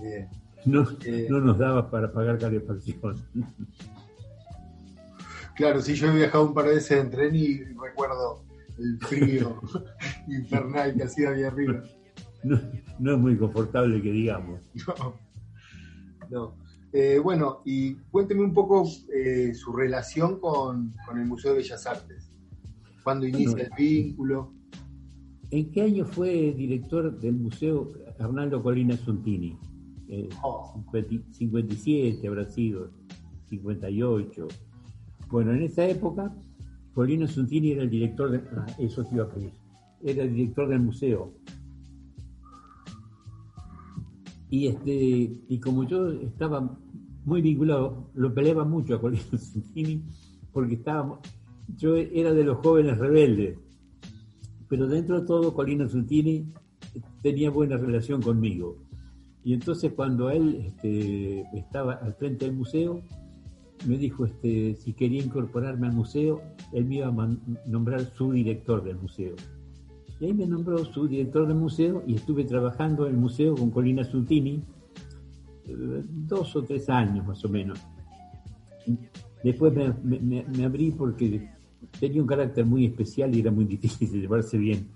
Bien. 0.00 0.28
No, 0.64 0.86
eh, 1.04 1.26
no 1.28 1.40
nos 1.40 1.58
daba 1.58 1.90
para 1.90 2.12
pagar 2.12 2.38
calefacción. 2.38 3.16
Claro, 5.56 5.82
sí, 5.82 5.94
yo 5.94 6.08
he 6.08 6.16
viajado 6.16 6.46
un 6.46 6.54
par 6.54 6.66
de 6.66 6.74
veces 6.74 6.98
en 6.98 7.10
tren 7.10 7.34
y 7.34 7.58
recuerdo 7.58 8.44
el 8.78 8.98
frío 9.00 9.60
infernal 10.28 10.94
que 10.94 11.02
hacía 11.02 11.30
ahí 11.30 11.42
arriba. 11.42 11.82
No, 12.42 12.60
no, 12.98 13.12
es 13.12 13.18
muy 13.18 13.36
confortable 13.36 14.00
que 14.00 14.10
digamos. 14.10 14.60
No. 16.30 16.56
Eh, 16.92 17.18
bueno, 17.18 17.62
y 17.64 17.94
cuénteme 18.10 18.42
un 18.42 18.52
poco 18.52 18.86
eh, 19.14 19.54
su 19.54 19.72
relación 19.72 20.40
con, 20.40 20.92
el 21.14 21.26
Museo 21.26 21.52
de 21.52 21.58
Bellas 21.58 21.86
Artes. 21.86 22.30
¿Cuándo 23.02 23.26
inicia 23.26 23.64
el 23.64 23.70
vínculo? 23.76 24.52
¿En 25.50 25.70
qué 25.70 25.82
año 25.82 26.04
fue 26.04 26.52
director 26.52 27.18
del 27.18 27.34
Museo 27.34 27.92
Arnaldo 28.18 28.62
Colina 28.62 28.96
Sontini? 30.12 30.82
57 31.30 32.26
habrá 32.28 32.44
sido, 32.44 32.90
58. 33.48 34.48
Bueno, 35.30 35.52
en 35.52 35.62
esa 35.62 35.86
época, 35.86 36.34
Polino 36.94 37.26
Suntini 37.26 37.72
era 37.72 37.82
el 37.82 37.90
director. 37.90 38.42
Ah, 38.56 38.66
eso 38.78 39.04
a. 39.04 39.52
Era 40.02 40.24
el 40.24 40.34
director 40.34 40.68
del 40.68 40.80
museo. 40.80 41.32
Y, 44.50 44.66
este, 44.66 44.92
y 45.48 45.58
como 45.60 45.84
yo 45.84 46.10
estaba 46.10 46.78
muy 47.24 47.40
vinculado, 47.40 48.10
lo 48.14 48.34
peleaba 48.34 48.64
mucho 48.64 48.96
a 48.96 49.00
Polino 49.00 49.38
Suntini 49.38 50.02
porque 50.52 50.74
estaba, 50.74 51.18
yo 51.76 51.96
era 51.96 52.34
de 52.34 52.44
los 52.44 52.58
jóvenes 52.58 52.98
rebeldes, 52.98 53.58
pero 54.68 54.86
dentro 54.86 55.20
de 55.20 55.26
todo 55.26 55.54
Colino 55.54 55.88
Suntini 55.88 56.52
tenía 57.22 57.50
buena 57.50 57.78
relación 57.78 58.20
conmigo. 58.20 58.81
Y 59.44 59.54
entonces 59.54 59.92
cuando 59.94 60.30
él 60.30 60.64
este, 60.66 61.42
estaba 61.54 61.94
al 61.94 62.14
frente 62.14 62.46
del 62.46 62.54
museo, 62.54 63.02
me 63.86 63.98
dijo 63.98 64.24
este, 64.24 64.76
si 64.76 64.92
quería 64.92 65.22
incorporarme 65.22 65.88
al 65.88 65.94
museo, 65.94 66.42
él 66.72 66.84
me 66.84 66.96
iba 66.96 67.08
a 67.08 67.28
nombrar 67.66 68.12
su 68.14 68.32
director 68.32 68.84
del 68.84 68.96
museo. 68.96 69.34
Y 70.20 70.26
ahí 70.26 70.34
me 70.34 70.46
nombró 70.46 70.84
su 70.84 71.08
director 71.08 71.48
del 71.48 71.56
museo 71.56 72.04
y 72.06 72.14
estuve 72.14 72.44
trabajando 72.44 73.06
en 73.06 73.14
el 73.14 73.20
museo 73.20 73.56
con 73.56 73.70
Colina 73.70 74.04
Suntini 74.04 74.62
eh, 75.66 76.04
dos 76.08 76.54
o 76.54 76.62
tres 76.62 76.88
años 76.88 77.26
más 77.26 77.44
o 77.44 77.48
menos. 77.48 77.80
Después 79.42 79.72
me 79.74 80.64
abrí 80.64 80.92
porque 80.92 81.50
tenía 81.98 82.22
un 82.22 82.28
carácter 82.28 82.64
muy 82.64 82.86
especial 82.86 83.34
y 83.34 83.40
era 83.40 83.50
muy 83.50 83.64
difícil 83.64 84.08
llevarse 84.12 84.56
bien 84.56 84.86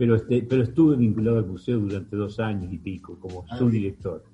pero, 0.00 0.16
este, 0.16 0.42
pero 0.48 0.62
estuve 0.62 0.96
vinculado 0.96 1.36
al 1.36 1.46
museo 1.46 1.78
durante 1.78 2.16
dos 2.16 2.40
años 2.40 2.72
y 2.72 2.78
pico 2.78 3.20
como 3.20 3.44
ah, 3.50 3.58
subdirector. 3.58 4.24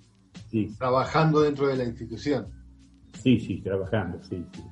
Sí. 0.49 0.73
Trabajando 0.79 1.41
dentro 1.41 1.67
de 1.67 1.77
la 1.77 1.83
institución. 1.83 2.47
Sí, 3.15 3.41
sí, 3.41 3.63
trabajando, 3.63 4.23
sí, 4.23 4.47
sí. 4.53 4.63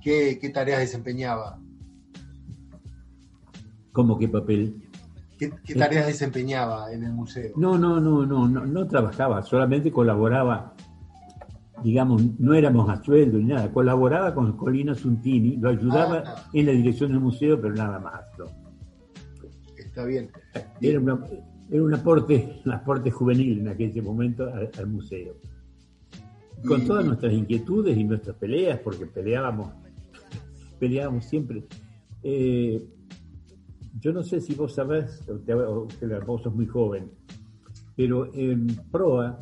¿Qué, 0.00 0.48
tareas 0.48 0.80
desempeñaba? 0.80 1.60
¿Cómo 3.92 4.18
qué 4.18 4.26
papel? 4.26 4.88
¿Qué, 5.38 5.50
tareas 5.74 6.06
desempeñaba 6.06 6.94
en 6.94 7.04
el 7.04 7.12
museo? 7.12 7.52
No, 7.56 7.76
no, 7.76 8.00
no, 8.00 8.24
no, 8.24 8.48
no, 8.48 8.64
no 8.64 8.86
trabajaba, 8.86 9.42
solamente 9.42 9.92
colaboraba, 9.92 10.72
digamos, 11.84 12.22
no 12.40 12.54
éramos 12.54 12.88
a 12.88 13.04
sueldo 13.04 13.36
ni 13.36 13.44
nada, 13.44 13.70
colaboraba 13.70 14.34
con 14.34 14.56
Colina 14.56 14.94
Suntini, 14.94 15.58
lo 15.58 15.68
ayudaba 15.68 16.22
ah. 16.24 16.48
en 16.54 16.64
la 16.64 16.72
dirección 16.72 17.10
del 17.10 17.20
museo, 17.20 17.60
pero 17.60 17.74
nada 17.74 17.98
más. 17.98 18.22
¿no? 18.38 18.67
Bien. 20.04 20.30
Era, 20.80 21.00
un 21.00 21.94
aporte, 21.94 22.60
un 22.64 22.72
aporte 22.72 23.10
juvenil 23.10 23.60
en 23.60 23.68
aquel 23.68 24.02
momento 24.02 24.48
al, 24.52 24.86
museo. 24.86 25.36
Con 26.66 26.86
todas 26.86 27.04
nuestras 27.04 27.32
inquietudes 27.32 27.96
y 27.96 28.04
nuestras 28.04 28.36
peleas, 28.36 28.80
porque 28.80 29.06
peleábamos, 29.06 29.72
peleábamos 30.78 31.24
siempre. 31.24 31.64
Eh, 32.22 32.84
yo 34.00 34.12
no 34.12 34.22
sé 34.22 34.40
si 34.40 34.54
vos 34.54 34.74
sabés, 34.74 35.22
o, 35.28 35.88
vos 36.26 36.42
sos 36.42 36.54
muy 36.54 36.66
joven, 36.66 37.10
pero 37.96 38.32
en 38.34 38.66
Proa 38.90 39.38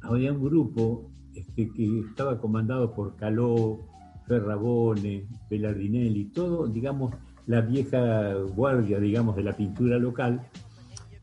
había 0.00 0.32
un 0.32 0.42
grupo 0.42 1.10
este, 1.34 1.70
que 1.70 2.00
estaba 2.00 2.38
comandado 2.38 2.94
por 2.94 3.16
Caló, 3.16 3.80
Ferrabone, 4.26 5.26
Belardinelli, 5.50 6.26
todo, 6.26 6.66
digamos, 6.68 7.12
la 7.48 7.62
vieja 7.62 8.34
guardia, 8.54 9.00
digamos, 9.00 9.34
de 9.34 9.42
la 9.42 9.56
pintura 9.56 9.98
local, 9.98 10.42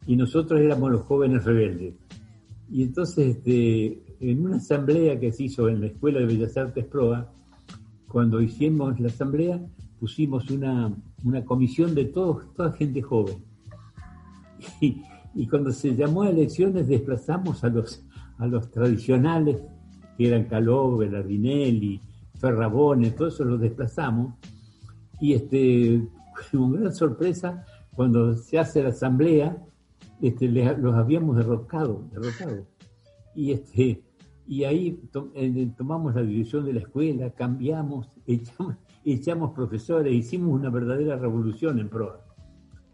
y 0.08 0.16
nosotros 0.16 0.60
éramos 0.60 0.92
los 0.92 1.02
jóvenes 1.04 1.46
rebeldes. 1.46 1.94
Y 2.70 2.84
entonces, 2.84 3.38
este, 3.38 4.04
en 4.20 4.44
una 4.44 4.58
asamblea 4.58 5.20
que 5.20 5.32
se 5.32 5.44
hizo 5.44 5.70
en 5.70 5.82
la 5.82 5.88
Escuela 5.88 6.20
de 6.20 6.26
Bellas 6.26 6.58
Artes 6.58 6.86
Proa, 6.86 7.32
cuando 8.08 8.42
hicimos 8.42 9.00
la 9.00 9.10
asamblea, 9.10 9.62
pusimos 10.00 10.50
una, 10.50 10.92
comisión 11.46 11.94
de 11.94 12.06
todos, 12.06 12.52
toda 12.56 12.72
gente 12.74 13.04
joven. 13.04 13.38
Y, 14.82 15.48
cuando 15.48 15.72
se 15.72 15.96
llamó 15.96 16.24
a 16.24 16.30
elecciones, 16.30 16.88
desplazamos 16.88 17.64
a 17.64 17.70
los, 17.70 18.04
a 18.40 18.48
los 18.48 18.72
tradicionales, 18.72 19.58
que 20.18 20.28
eran 20.28 20.46
Caló, 20.46 20.98
Belardinelli, 20.98 22.02
Ferrabone, 22.40 23.12
todo 23.12 23.28
eso 23.28 23.44
los 23.44 23.60
desplazamos. 23.60 24.34
Y 25.20 25.34
este, 25.34 26.02
con 26.52 26.74
gran 26.74 26.94
sorpresa, 26.94 27.66
cuando 27.94 28.36
se 28.36 28.60
hace 28.60 28.84
la 28.84 28.90
asamblea, 28.90 29.58
este, 30.22 30.48
los 30.48 30.96
habíamos 30.96 31.38
derrocado, 31.38 32.08
derrocado. 32.12 32.66
Y, 33.34 33.52
este, 33.52 34.04
y 34.48 34.64
ahí 34.64 35.02
eh, 35.36 35.72
tomamos 35.78 36.16
la 36.16 36.22
dirección 36.22 36.66
de 36.66 36.74
la 36.74 36.80
escuela, 36.82 37.30
cambiamos, 37.32 38.10
echamos, 38.28 38.76
echamos 39.04 39.52
profesores, 39.52 40.14
hicimos 40.14 40.60
una 40.60 40.70
verdadera 40.70 41.18
revolución 41.18 41.80
en 41.80 41.90
proa. 41.90 42.22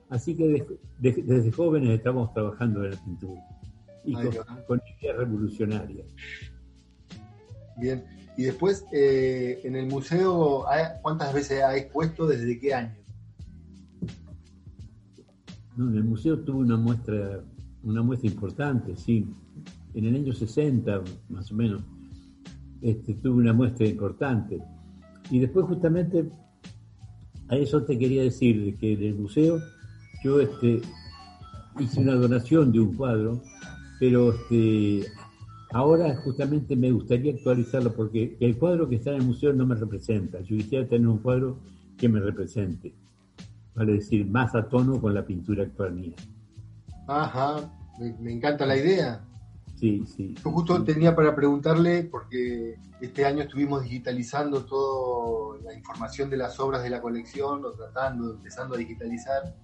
Así 0.10 0.36
que 0.36 0.65
desde 1.00 1.51
jóvenes 1.53 1.91
estamos 1.91 2.33
trabajando 2.33 2.83
en 2.83 2.91
la 2.91 2.98
pintura 2.98 3.41
y 4.03 4.13
con, 4.13 4.81
ideas 5.00 5.17
revolucionarias. 5.17 6.07
Bien, 7.77 8.03
y 8.36 8.43
después 8.43 8.86
eh, 8.91 9.62
en 9.63 9.75
el 9.75 9.88
museo, 9.88 10.65
¿cuántas 11.01 11.33
veces 11.33 11.63
ha 11.63 11.75
expuesto? 11.77 12.27
¿Desde 12.27 12.60
qué 12.60 12.74
año? 12.74 13.00
En 15.90 15.98
el 15.98 16.04
museo 16.04 16.40
tuvo 16.40 16.60
una 16.60 16.78
muestra, 16.78 17.44
una 17.84 18.02
muestra 18.02 18.30
importante, 18.30 18.96
sí. 18.96 19.28
En 19.94 20.06
el 20.06 20.16
año 20.16 20.34
60, 20.34 21.02
más 21.30 21.52
o 21.52 21.56
menos, 21.56 21.82
este, 22.82 23.14
tuve 23.16 23.42
una 23.42 23.54
muestra 23.54 23.88
importante. 23.88 24.60
Y 25.30 25.40
después 25.40 25.66
justamente 25.66 26.30
a 27.50 27.56
eso 27.56 27.84
te 27.84 27.98
quería 27.98 28.24
decir, 28.24 28.78
que 28.78 28.96
del 28.96 29.16
museo 29.16 29.60
yo 30.24 30.40
este, 30.40 30.82
hice 31.80 32.00
una 32.00 32.16
donación 32.16 32.72
de 32.72 32.80
un 32.80 32.96
cuadro, 32.96 33.42
pero 34.00 34.34
este, 34.34 35.06
ahora 35.72 36.16
justamente 36.18 36.76
me 36.76 36.92
gustaría 36.92 37.34
actualizarlo 37.34 37.94
porque 37.94 38.38
el 38.40 38.58
cuadro 38.58 38.88
que 38.88 38.96
está 38.96 39.12
en 39.12 39.18
el 39.18 39.28
museo 39.28 39.54
no 39.54 39.66
me 39.66 39.76
representa. 39.76 40.40
Yo 40.42 40.56
quisiera 40.58 40.88
tener 40.88 41.08
un 41.08 41.18
cuadro 41.20 41.58
que 41.98 42.08
me 42.08 42.20
represente 42.20 42.94
vale 43.82 43.94
decir, 43.94 44.28
más 44.28 44.54
a 44.54 44.70
tono 44.70 45.02
con 45.02 45.14
la 45.14 45.26
pintura 45.26 45.64
actual 45.64 45.94
mía. 45.94 46.16
Ajá, 47.08 47.72
me, 48.20 48.32
encanta 48.32 48.66
la 48.66 48.78
idea. 48.78 49.22
Sí, 49.76 50.06
sí. 50.06 50.36
Yo 50.44 50.52
justo 50.52 50.84
tenía 50.84 51.16
para 51.16 51.36
preguntarle, 51.36 52.04
porque 52.04 52.78
este 53.02 53.26
año 53.26 53.42
estuvimos 53.42 53.84
digitalizando 53.84 54.66
toda 54.66 55.60
la 55.64 55.74
información 55.74 56.30
de 56.30 56.38
las 56.38 56.60
obras 56.60 56.84
de 56.84 56.92
la 56.92 57.02
colección, 57.02 57.66
o 57.66 57.72
tratando, 57.72 58.36
empezando 58.36 58.76
a 58.76 58.78
digitalizar, 58.78 59.56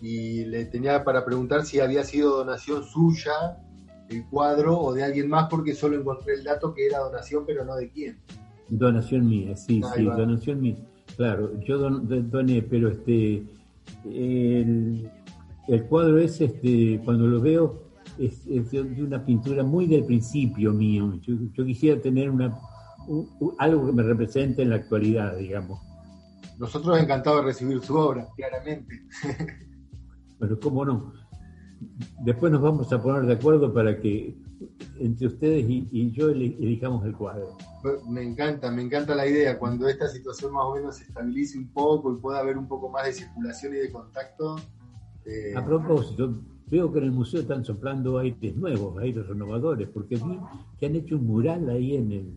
y 0.00 0.46
le 0.46 0.64
tenía 0.64 1.04
para 1.04 1.26
preguntar 1.26 1.66
si 1.66 1.80
había 1.80 2.04
sido 2.04 2.38
donación 2.38 2.82
suya 2.84 3.58
el 4.08 4.24
cuadro 4.26 4.78
o 4.78 4.94
de 4.94 5.04
alguien 5.04 5.28
más, 5.28 5.48
porque 5.50 5.74
solo 5.74 5.98
encontré 6.00 6.34
el 6.34 6.44
dato 6.44 6.72
que 6.72 6.86
era 6.86 7.00
donación, 7.00 7.44
pero 7.46 7.64
no 7.66 7.76
de 7.76 7.90
quién. 7.90 8.18
Donación 8.70 9.28
mía, 9.28 9.54
sí, 9.54 9.82
Ahí 9.84 10.00
sí, 10.00 10.04
va. 10.06 10.16
donación 10.16 10.60
mía. 10.62 10.76
Claro, 11.16 11.60
yo 11.60 11.78
don- 11.78 12.08
don- 12.08 12.30
doné, 12.30 12.62
pero 12.62 12.88
este 12.88 13.42
el, 14.04 15.10
el 15.68 15.82
cuadro 15.84 16.18
es 16.18 16.40
este 16.40 17.00
cuando 17.04 17.26
lo 17.26 17.40
veo 17.40 17.82
es, 18.18 18.46
es 18.46 18.70
de 18.70 18.84
de 18.84 19.02
una 19.02 19.24
pintura 19.24 19.62
muy 19.62 19.86
del 19.86 20.04
principio 20.04 20.72
mío. 20.72 21.14
Yo, 21.22 21.34
yo 21.54 21.64
quisiera 21.64 22.00
tener 22.00 22.30
una 22.30 22.58
un- 23.06 23.28
un- 23.40 23.52
algo 23.58 23.86
que 23.86 23.92
me 23.92 24.02
represente 24.02 24.62
en 24.62 24.70
la 24.70 24.76
actualidad, 24.76 25.36
digamos. 25.36 25.80
Nosotros 26.58 26.98
encantados 27.00 27.40
de 27.40 27.46
recibir 27.46 27.80
su 27.80 27.96
obra, 27.96 28.26
claramente. 28.36 29.02
Pero 30.38 30.60
cómo 30.60 30.84
no. 30.84 31.12
Después 32.22 32.52
nos 32.52 32.60
vamos 32.60 32.92
a 32.92 33.02
poner 33.02 33.22
de 33.24 33.32
acuerdo 33.34 33.72
para 33.72 33.98
que 34.00 34.36
entre 34.98 35.26
ustedes 35.26 35.68
y, 35.68 35.88
y 35.90 36.10
yo 36.12 36.30
eli- 36.30 36.56
elijamos 36.60 37.04
el 37.06 37.14
cuadro. 37.14 37.56
Me 38.08 38.22
encanta, 38.22 38.70
me 38.70 38.82
encanta 38.82 39.14
la 39.14 39.26
idea. 39.26 39.58
Cuando 39.58 39.88
esta 39.88 40.08
situación 40.08 40.52
más 40.52 40.64
o 40.64 40.74
menos 40.74 40.96
se 40.96 41.04
estabilice 41.04 41.56
un 41.58 41.68
poco 41.68 42.12
y 42.12 42.16
pueda 42.16 42.40
haber 42.40 42.58
un 42.58 42.68
poco 42.68 42.88
más 42.88 43.06
de 43.06 43.12
circulación 43.14 43.74
y 43.74 43.78
de 43.78 43.90
contacto, 43.90 44.56
eh, 45.26 45.54
A 45.56 45.64
propósito, 45.64 46.34
veo 46.70 46.92
que 46.92 46.98
en 46.98 47.04
el 47.04 47.12
museo 47.12 47.40
están 47.40 47.64
soplando 47.64 48.18
aires 48.18 48.54
nuevos, 48.56 48.98
aires 48.98 49.26
renovadores, 49.26 49.88
porque 49.88 50.16
vi 50.16 50.38
que 50.78 50.86
han 50.86 50.94
hecho 50.96 51.16
un 51.16 51.26
mural 51.26 51.68
ahí 51.70 51.96
en, 51.96 52.12
el, 52.12 52.34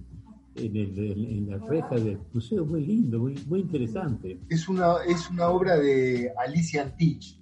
en, 0.55 0.75
el- 0.77 1.25
en 1.25 1.49
la 1.49 1.57
reja 1.57 1.95
del 1.95 2.19
museo, 2.33 2.65
muy 2.65 2.85
lindo, 2.85 3.19
muy, 3.19 3.35
muy 3.47 3.59
interesante. 3.61 4.39
es, 4.49 4.67
una, 4.69 4.95
es 5.07 5.29
una 5.29 5.49
obra 5.49 5.77
de 5.77 6.31
Alicia 6.37 6.83
Antich. 6.83 7.37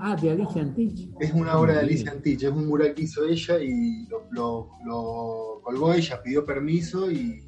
Ah, 0.00 0.16
de 0.20 0.30
Alicia 0.30 0.62
Antich. 0.62 1.08
Es 1.18 1.32
una 1.32 1.58
obra 1.58 1.74
de 1.74 1.80
Alicia. 1.80 2.12
Antich, 2.12 2.42
es 2.42 2.50
un 2.50 2.66
mural 2.68 2.94
que 2.94 3.02
hizo 3.02 3.24
ella 3.24 3.58
y 3.60 4.06
lo, 4.08 4.22
lo- 4.30 4.68
lo 4.84 5.60
colgó 5.62 5.92
ella, 5.92 6.22
pidió 6.22 6.44
permiso 6.44 7.10
y, 7.10 7.42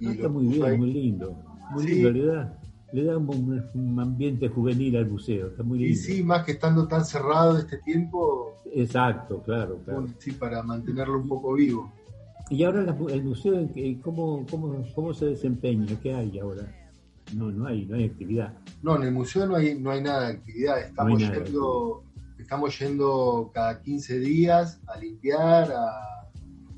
y 0.00 0.06
Ah, 0.06 0.12
está 0.12 0.28
muy 0.28 0.46
bien, 0.46 0.64
ahí. 0.64 0.78
muy 0.78 0.92
lindo. 0.92 1.36
Muy 1.72 1.84
Sí. 1.84 1.94
lindo, 1.94 2.10
le 2.10 2.26
da, 2.26 2.58
le 2.92 3.04
da 3.04 3.16
un, 3.16 3.62
un 3.74 4.00
ambiente 4.00 4.48
juvenil 4.48 4.96
al 4.96 5.06
museo, 5.08 5.48
está 5.48 5.62
muy 5.62 5.78
Y 5.82 5.86
lindo. 5.88 6.00
sí, 6.00 6.22
más 6.22 6.44
que 6.44 6.52
estando 6.52 6.86
tan 6.88 7.04
cerrado 7.04 7.56
este 7.58 7.78
tiempo, 7.78 8.52
Exacto, 8.72 9.40
claro, 9.42 9.78
claro. 9.84 10.00
bueno, 10.00 10.14
sí, 10.18 10.32
para 10.32 10.62
mantenerlo 10.62 11.18
un 11.20 11.28
poco 11.28 11.54
vivo. 11.54 11.92
Y 12.50 12.64
ahora 12.64 12.82
la- 12.82 12.96
el 13.10 13.22
museo, 13.24 13.54
¿en 13.58 13.68
qué- 13.70 13.98
¿cómo, 14.02 14.44
cómo, 14.50 14.84
cómo 14.94 15.14
se 15.14 15.26
desempeña? 15.26 15.98
¿Qué 16.02 16.12
hay 16.12 16.38
ahora? 16.38 16.62
No, 17.32 17.50
no 17.50 17.66
hay, 17.66 17.86
no 17.86 17.96
hay 17.96 18.04
actividad. 18.04 18.52
No, 18.82 18.96
en 18.96 19.02
el 19.04 19.12
museo 19.12 19.46
no 19.46 19.56
hay, 19.56 19.74
no 19.78 19.90
hay 19.90 20.02
nada 20.02 20.28
de 20.28 20.34
actividad, 20.34 20.80
estamos, 20.80 21.20
No 21.20 21.26
nada 21.28 21.42
yendo, 21.44 22.04
estamos 22.38 22.78
yendo 22.78 23.50
cada 23.54 23.80
15 23.80 24.18
días 24.20 24.80
a 24.86 24.98
limpiar, 24.98 25.72
a, 25.72 25.88
a 25.88 26.28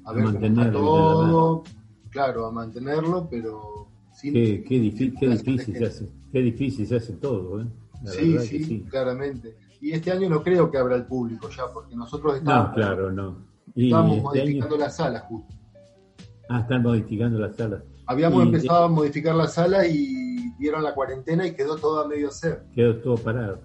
A 0.05 0.13
ver 0.13 0.25
cómo 0.25 0.39
está 0.47 0.73
todo, 0.73 1.65
claro, 2.11 2.47
a 2.47 2.53
mantenerlo, 2.53 3.29
pero 3.29 3.89
sin... 4.15 4.33
Qué, 4.35 4.65
qué, 4.67 4.77
difí- 4.81 4.99
sin 4.99 5.17
qué 5.17 5.29
difícil 5.29 5.77
se 5.77 5.85
hace, 5.87 6.09
qué 6.33 6.39
difícil 6.41 6.87
se 6.87 6.97
hace 6.97 7.13
todo, 7.15 7.61
¿eh? 7.61 7.67
La 8.03 8.11
Sí, 8.13 8.39
sí, 8.41 8.85
claramente. 8.89 9.57
Y 9.81 9.93
este 9.93 10.13
año 10.13 10.29
no 10.29 10.43
creo 10.43 10.71
que 10.71 10.79
abra 10.79 10.97
el 10.97 11.05
público 11.07 11.49
ya, 11.51 11.65
porque 11.73 11.97
nosotros 11.97 12.33
No, 12.35 12.39
estábamos, 12.39 12.75
claro, 12.75 13.13
no. 13.13 13.39
Y 13.75 13.87
estábamos 13.87 14.17
este 14.19 14.29
año, 14.29 14.41
modificando 14.45 14.77
la 14.79 14.91
sala 14.91 15.21
justo. 15.21 15.55
ah, 16.49 16.61
están 16.61 16.83
modificando 16.83 17.39
las 17.39 17.57
salas. 17.57 17.83
Habíamos 18.07 18.45
Y- 18.45 18.47
empezado 18.47 18.85
a 18.85 18.89
modificar 18.89 19.35
la 19.35 19.49
sala 19.49 19.87
y 19.87 20.26
dieron 20.59 20.83
la 20.83 20.95
cuarentena 20.95 21.47
y 21.47 21.55
quedó 21.55 21.77
todo 21.77 22.01
a 22.01 22.09
medio 22.09 22.29
hacer. 22.29 22.65
Quedó 22.75 22.97
todo 22.99 23.17
parado. 23.17 23.61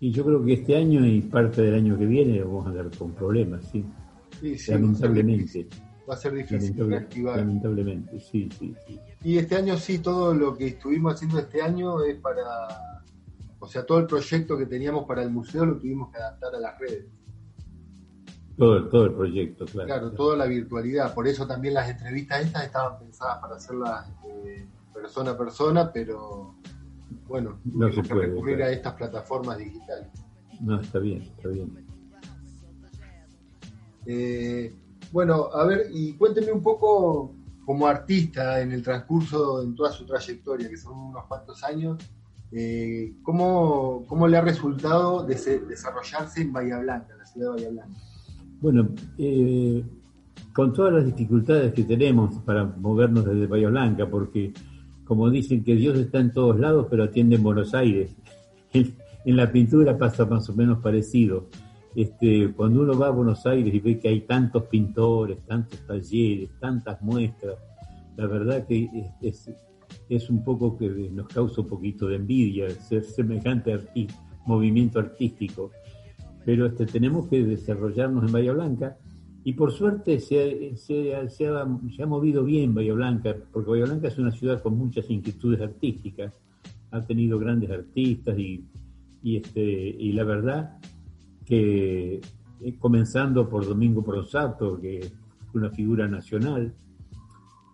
Y 0.00 0.10
yo 0.10 0.24
creo 0.24 0.44
que 0.44 0.52
este 0.54 0.76
año 0.76 1.04
y 1.06 1.20
parte 1.22 1.62
del 1.62 1.74
año 1.74 1.98
que 1.98 2.06
viene 2.06 2.42
vamos 2.42 2.66
a 2.66 2.70
andar 2.70 2.90
con 2.96 3.12
problemas, 3.12 3.64
sí. 3.70 3.84
Sí, 4.40 4.58
sí, 4.58 4.72
Lamentablemente. 4.72 5.68
Va 6.08 6.14
a 6.14 6.16
ser 6.18 6.34
difícil 6.34 6.74
Lamentable- 6.76 6.88
reactivar. 6.88 7.36
lamentablemente, 7.38 8.20
sí, 8.20 8.48
sí, 8.58 8.74
sí. 8.86 9.00
Y 9.22 9.38
este 9.38 9.56
año 9.56 9.76
sí, 9.78 10.00
todo 10.00 10.34
lo 10.34 10.54
que 10.56 10.66
estuvimos 10.66 11.14
haciendo 11.14 11.38
este 11.38 11.62
año 11.62 12.02
es 12.04 12.16
para, 12.16 13.02
o 13.58 13.66
sea, 13.66 13.86
todo 13.86 13.98
el 14.00 14.06
proyecto 14.06 14.58
que 14.58 14.66
teníamos 14.66 15.06
para 15.06 15.22
el 15.22 15.30
museo 15.30 15.64
lo 15.64 15.76
tuvimos 15.78 16.10
que 16.12 16.18
adaptar 16.18 16.54
a 16.56 16.58
las 16.60 16.78
redes. 16.78 17.06
Todo, 18.58 18.88
todo 18.88 19.06
el 19.06 19.14
proyecto, 19.14 19.64
claro. 19.64 19.86
Claro, 19.88 20.10
toda 20.12 20.36
la 20.36 20.46
virtualidad. 20.46 21.12
Por 21.14 21.26
eso 21.26 21.46
también 21.46 21.74
las 21.74 21.88
entrevistas 21.90 22.44
estas 22.44 22.64
estaban 22.66 22.98
pensadas 22.98 23.38
para 23.40 23.56
hacerlas 23.56 24.08
eh, 24.44 24.66
persona 25.04 25.32
a 25.32 25.36
persona, 25.36 25.92
pero 25.92 26.54
bueno, 27.28 27.58
No 27.64 27.92
se 27.92 28.02
puede, 28.02 28.28
recurrir 28.28 28.56
claro. 28.56 28.70
a 28.70 28.74
estas 28.74 28.94
plataformas 28.94 29.58
digitales. 29.58 30.08
No, 30.60 30.80
está 30.80 30.98
bien, 30.98 31.22
está 31.22 31.48
bien. 31.48 31.76
Eh, 34.06 34.74
bueno, 35.12 35.50
a 35.52 35.66
ver, 35.66 35.88
y 35.92 36.14
cuénteme 36.14 36.52
un 36.52 36.62
poco 36.62 37.34
como 37.66 37.86
artista 37.86 38.60
en 38.62 38.72
el 38.72 38.82
transcurso, 38.82 39.62
en 39.62 39.74
toda 39.74 39.90
su 39.92 40.06
trayectoria, 40.06 40.70
que 40.70 40.76
son 40.78 40.98
unos 40.98 41.24
cuantos 41.26 41.62
años, 41.64 41.98
eh, 42.50 43.14
¿cómo, 43.22 44.04
cómo 44.06 44.26
le 44.26 44.38
ha 44.38 44.42
resultado 44.42 45.22
desarrollarse 45.26 46.42
en 46.42 46.52
Bahía 46.52 46.78
Blanca, 46.78 47.12
en 47.12 47.18
la 47.18 47.26
ciudad 47.26 47.46
de 47.48 47.52
Bahía 47.56 47.70
Blanca? 47.70 47.98
Bueno, 48.60 48.88
eh, 49.18 49.84
con 50.54 50.72
todas 50.72 50.94
las 50.94 51.04
dificultades 51.04 51.74
que 51.74 51.84
tenemos 51.84 52.38
para 52.40 52.64
movernos 52.64 53.24
desde 53.24 53.46
Bahía 53.46 53.68
Blanca, 53.68 54.08
porque 54.08 54.52
como 55.04 55.30
dicen 55.30 55.64
que 55.64 55.74
Dios 55.76 55.98
está 55.98 56.20
en 56.20 56.32
todos 56.32 56.58
lados, 56.58 56.86
pero 56.90 57.04
atiende 57.04 57.36
en 57.36 57.42
Buenos 57.42 57.74
Aires. 57.74 58.14
En, 59.26 59.36
la 59.36 59.50
pintura 59.50 59.96
pasa 59.96 60.26
más 60.26 60.50
o 60.50 60.54
menos 60.54 60.80
parecido. 60.80 61.46
Este, 61.96 62.52
cuando 62.52 62.82
uno 62.82 62.98
va 62.98 63.06
a 63.06 63.10
Buenos 63.10 63.46
Aires 63.46 63.72
y 63.72 63.80
ve 63.80 63.98
que 63.98 64.08
hay 64.08 64.20
tantos 64.20 64.64
pintores, 64.64 65.38
tantos 65.46 65.80
talleres, 65.86 66.50
tantas 66.60 67.00
muestras, 67.00 67.56
la 68.18 68.26
verdad 68.26 68.66
que 68.66 68.90
es, 69.22 69.48
es, 69.48 69.50
es 70.10 70.28
un 70.28 70.44
poco 70.44 70.76
que 70.76 70.90
nos 71.10 71.28
causa 71.28 71.62
un 71.62 71.68
poquito 71.68 72.06
de 72.06 72.16
envidia 72.16 72.68
ser 72.68 73.02
semejante 73.02 73.72
arti- 73.72 74.12
movimiento 74.44 74.98
artístico 74.98 75.70
pero 76.44 76.66
este, 76.66 76.86
tenemos 76.86 77.28
que 77.28 77.42
desarrollarnos 77.42 78.24
en 78.26 78.32
Bahía 78.32 78.52
Blanca 78.52 78.96
y 79.44 79.52
por 79.52 79.72
suerte 79.72 80.20
se, 80.20 80.74
se, 80.76 81.28
se 81.28 81.46
ha, 81.54 81.66
se 81.94 82.02
ha 82.02 82.06
movido 82.06 82.44
bien 82.44 82.74
Bahía 82.74 82.94
Blanca, 82.94 83.36
porque 83.52 83.70
Bahía 83.70 83.84
Blanca 83.84 84.08
es 84.08 84.18
una 84.18 84.30
ciudad 84.30 84.62
con 84.62 84.76
muchas 84.78 85.10
inquietudes 85.10 85.60
artísticas, 85.60 86.32
ha 86.90 87.00
tenido 87.06 87.38
grandes 87.38 87.70
artistas 87.70 88.38
y, 88.38 88.64
y, 89.22 89.36
este, 89.36 89.62
y 89.62 90.12
la 90.12 90.24
verdad 90.24 90.78
que 91.44 92.20
eh, 92.60 92.74
comenzando 92.78 93.48
por 93.48 93.66
Domingo 93.66 94.02
Pronsato, 94.02 94.80
que 94.80 95.10
fue 95.52 95.60
una 95.60 95.70
figura 95.70 96.08
nacional, 96.08 96.72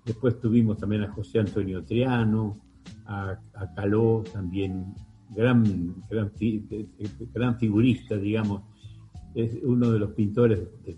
después 0.04 0.40
tuvimos 0.40 0.78
también 0.78 1.02
a 1.02 1.12
José 1.12 1.38
Antonio 1.38 1.84
Triano, 1.84 2.58
a, 3.06 3.38
Caló 3.76 4.24
también 4.32 4.86
gran, 5.34 5.94
gran, 6.10 6.32
de- 6.40 6.64
de- 6.68 6.88
gran 7.32 7.56
figurista, 7.58 8.16
digamos, 8.16 8.62
es 9.34 9.56
uno 9.62 9.90
de 9.92 9.98
los 10.00 10.10
pintores, 10.12 10.58
de- 10.84 10.96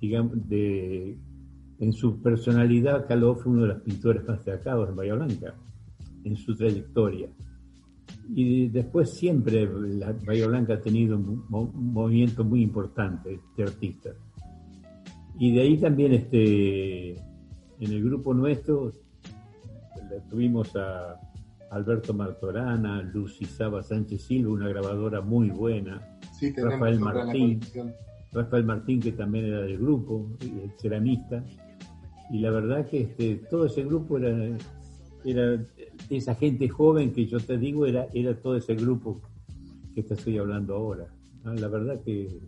digamos, 0.00 0.48
de, 0.48 1.16
en 1.80 1.92
su 1.92 2.20
personalidad, 2.22 3.06
Caló 3.06 3.34
fue 3.36 3.52
uno 3.52 3.62
de 3.62 3.68
los 3.68 3.82
pintores 3.82 4.26
más 4.26 4.44
destacados 4.44 4.88
en 4.88 4.96
Bahía 4.96 5.14
Blanca, 5.14 5.54
en 6.24 6.36
su 6.36 6.54
trayectoria. 6.56 7.28
Y 8.34 8.68
después 8.68 9.10
siempre 9.14 9.66
la 9.96 10.12
Bahía 10.26 10.46
Blanca 10.46 10.74
ha 10.74 10.80
tenido 10.80 11.16
un, 11.16 11.44
mo- 11.48 11.70
un 11.74 11.92
movimiento 11.92 12.44
muy 12.44 12.62
importante 12.62 13.40
de 13.56 13.62
artistas. 13.62 14.14
Y 15.38 15.52
de 15.54 15.60
ahí 15.62 15.78
también 15.78 16.12
este, 16.12 17.12
en 17.12 17.92
el 17.92 18.02
grupo 18.02 18.34
nuestro 18.34 18.92
tuvimos 20.30 20.74
a 20.76 21.20
Alberto 21.70 22.12
Martorana, 22.14 23.02
Lucy 23.02 23.44
Saba 23.44 23.82
Sánchez 23.82 24.22
Silva, 24.22 24.52
una 24.52 24.68
grabadora 24.68 25.20
muy 25.20 25.50
buena, 25.50 26.18
Sí, 26.38 26.52
Rafael 26.70 26.98
Martín. 27.00 27.60
Rafael 28.32 28.64
Martín, 28.64 29.00
que 29.00 29.12
también 29.12 29.46
era 29.46 29.62
del 29.62 29.78
grupo, 29.78 30.28
el 30.40 30.70
ceramista, 30.80 31.44
y 32.30 32.38
la 32.40 32.50
verdad 32.50 32.86
que 32.86 33.02
este, 33.02 33.36
todo 33.50 33.66
ese 33.66 33.84
grupo 33.84 34.18
era, 34.18 34.56
era 35.24 35.66
esa 36.10 36.34
gente 36.34 36.68
joven 36.68 37.12
que 37.12 37.26
yo 37.26 37.40
te 37.40 37.56
digo, 37.56 37.86
era, 37.86 38.06
era 38.12 38.34
todo 38.38 38.56
ese 38.56 38.74
grupo 38.74 39.20
que 39.94 40.02
te 40.02 40.14
estoy 40.14 40.38
hablando 40.38 40.74
ahora. 40.74 41.06
Ah, 41.44 41.54
La 41.54 41.68
verdad 41.68 42.00
que 42.04 42.40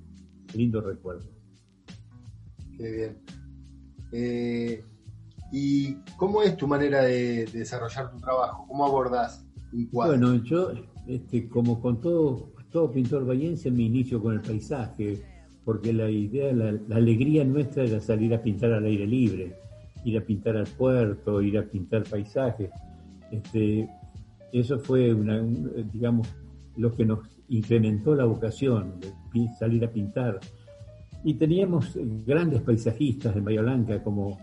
lindo 0.55 0.81
recuerdo. 0.81 1.27
Qué 2.77 2.91
bien. 2.91 3.19
Eh, 4.13 4.85
¿Y 5.53 5.95
cómo 6.17 6.43
es 6.43 6.57
tu 6.57 6.67
manera 6.67 7.03
de, 7.03 7.47
de 7.47 7.59
desarrollar 7.61 8.11
tu 8.11 8.19
trabajo? 8.21 8.67
¿Cómo 8.69 8.85
abordás 8.85 9.45
un 9.73 9.87
cuadro? 9.87 10.19
Bueno, 10.19 10.45
yo, 10.45 10.73
este, 11.07 11.49
como 11.49 11.81
con 11.81 12.01
todo, 12.01 12.53
todo 12.71 12.91
pintor 12.93 13.25
bahiense, 13.27 13.71
me 13.71 13.83
inicio 13.85 14.23
con 14.23 14.35
el 14.35 14.41
paisaje, 14.41 15.23
porque 15.65 15.93
la 15.93 16.11
idea, 16.11 16.53
la, 16.53 16.73
la 16.73 16.97
alegría 16.97 17.45
nuestra 17.45 17.85
era 17.85 18.01
salir 18.01 18.35
a 18.35 18.43
pintar 18.43 18.73
al 18.73 18.85
aire 18.85 19.07
libre, 19.07 19.55
ir 20.05 20.19
a 20.19 20.23
pintar 20.23 20.57
al 20.57 20.67
puerto, 20.67 21.41
ir 21.43 21.59
a 21.59 21.63
pintar 21.65 22.05
paisajes. 22.05 22.71
Este, 23.31 23.89
eso 24.53 24.79
fue, 24.79 25.13
una, 25.15 25.41
un- 25.41 25.71
digamos, 25.93 26.29
lo 26.77 26.95
que 26.95 27.05
nos 27.05 27.21
incrementó 27.49 28.15
la 28.15 28.25
vocación, 28.25 28.95
de 29.01 29.49
salir 29.59 29.85
a 29.85 29.91
pintar. 29.91 30.41
Y 31.25 31.35
teníamos 31.35 31.97
grandes 32.27 32.63
paisajistas 32.63 33.37
en 33.37 33.45
Bahía 33.45 33.61
Blanca 33.63 34.03
como 34.03 34.39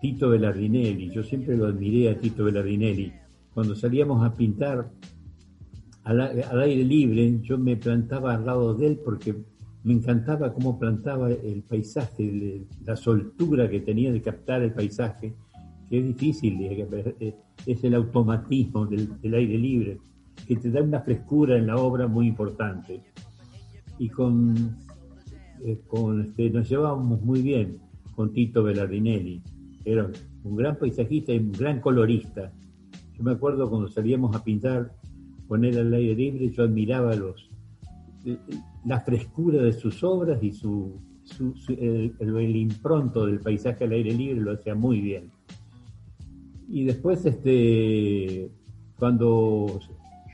Tito 0.00 0.28
Bellardinelli. 0.28 1.10
Yo 1.10 1.22
siempre 1.22 1.56
lo 1.56 1.66
admiré 1.66 2.10
a 2.10 2.18
Tito 2.18 2.44
Bellardinelli. 2.44 3.10
Cuando 3.54 3.74
salíamos 3.74 4.22
a 4.24 4.34
pintar 4.36 4.90
al, 6.04 6.20
al 6.20 6.60
aire 6.60 6.84
libre, 6.84 7.40
yo 7.40 7.56
me 7.56 7.76
plantaba 7.76 8.34
al 8.34 8.44
lado 8.44 8.74
de 8.74 8.88
él 8.88 8.98
porque 9.02 9.34
me 9.84 9.92
encantaba 9.92 10.52
cómo 10.52 10.78
plantaba 10.78 11.30
el 11.30 11.62
paisaje, 11.62 12.66
la 12.86 12.96
soltura 12.96 13.68
que 13.68 13.80
tenía 13.80 14.10
de 14.12 14.22
captar 14.22 14.62
el 14.62 14.72
paisaje, 14.72 15.34
que 15.90 15.98
es 15.98 16.06
difícil, 16.06 16.60
eh, 16.62 17.16
eh, 17.20 17.36
es 17.66 17.84
el 17.84 17.94
automatismo 17.94 18.86
del, 18.86 19.10
aire 19.22 19.58
libre, 19.58 19.98
que 20.46 20.56
te 20.56 20.70
da 20.70 20.82
una 20.82 21.00
frescura 21.00 21.58
en 21.58 21.66
la 21.66 21.76
obra 21.76 22.06
muy 22.06 22.26
importante. 22.26 23.02
Y 23.98 24.08
con, 24.08 24.74
eh, 25.62 25.78
con 25.86 26.22
este, 26.22 26.48
nos 26.48 26.68
llevábamos 26.68 27.22
muy 27.22 27.42
bien 27.42 27.76
con 28.16 28.32
Tito 28.32 28.62
Bellardinelli, 28.62 29.42
era 29.84 30.10
un 30.44 30.56
gran 30.56 30.78
paisajista 30.78 31.34
y 31.34 31.38
un 31.38 31.52
gran 31.52 31.80
colorista. 31.80 32.50
Yo 33.18 33.22
me 33.22 33.32
acuerdo 33.32 33.68
cuando 33.68 33.88
salíamos 33.88 34.34
a 34.34 34.42
pintar 34.42 34.94
él 35.50 35.78
al 35.78 35.92
aire 35.92 36.14
libre, 36.14 36.50
yo 36.50 36.64
admiraba 36.64 37.14
los, 37.14 37.50
la 38.84 39.00
frescura 39.00 39.62
de 39.62 39.72
sus 39.72 40.02
obras 40.04 40.42
y 40.42 40.52
su, 40.52 40.98
su- 41.24 41.54
su- 41.56 41.72
el, 41.72 42.14
el- 42.20 42.56
impronto 42.56 43.26
del 43.26 43.40
paisaje 43.40 43.84
al 43.84 43.92
aire 43.92 44.12
libre 44.12 44.40
lo 44.40 44.52
hacía 44.52 44.74
muy 44.74 45.00
bien. 45.00 45.30
Y 46.68 46.84
después, 46.84 47.24
este, 47.26 48.50
cuando 48.98 49.78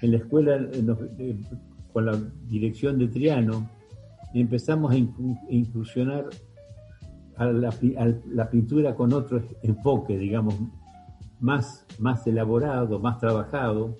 en 0.03 0.11
la 0.13 0.17
escuela, 0.19 0.57
eh, 1.19 1.37
con 1.93 2.07
la 2.07 2.19
dirección 2.49 2.99
de 2.99 3.09
Triano, 3.09 3.69
empezamos 4.33 4.93
a 4.93 4.97
incursionar 5.51 6.27
a 7.37 7.47
la, 7.47 7.69
a 7.71 8.15
la 8.33 8.49
pintura 8.51 8.95
con 8.95 9.13
otro 9.13 9.43
enfoque, 9.63 10.17
digamos, 10.17 10.55
más, 11.41 11.85
más 11.99 12.27
elaborado, 12.27 13.01
más 13.01 13.19
trabajado. 13.19 13.97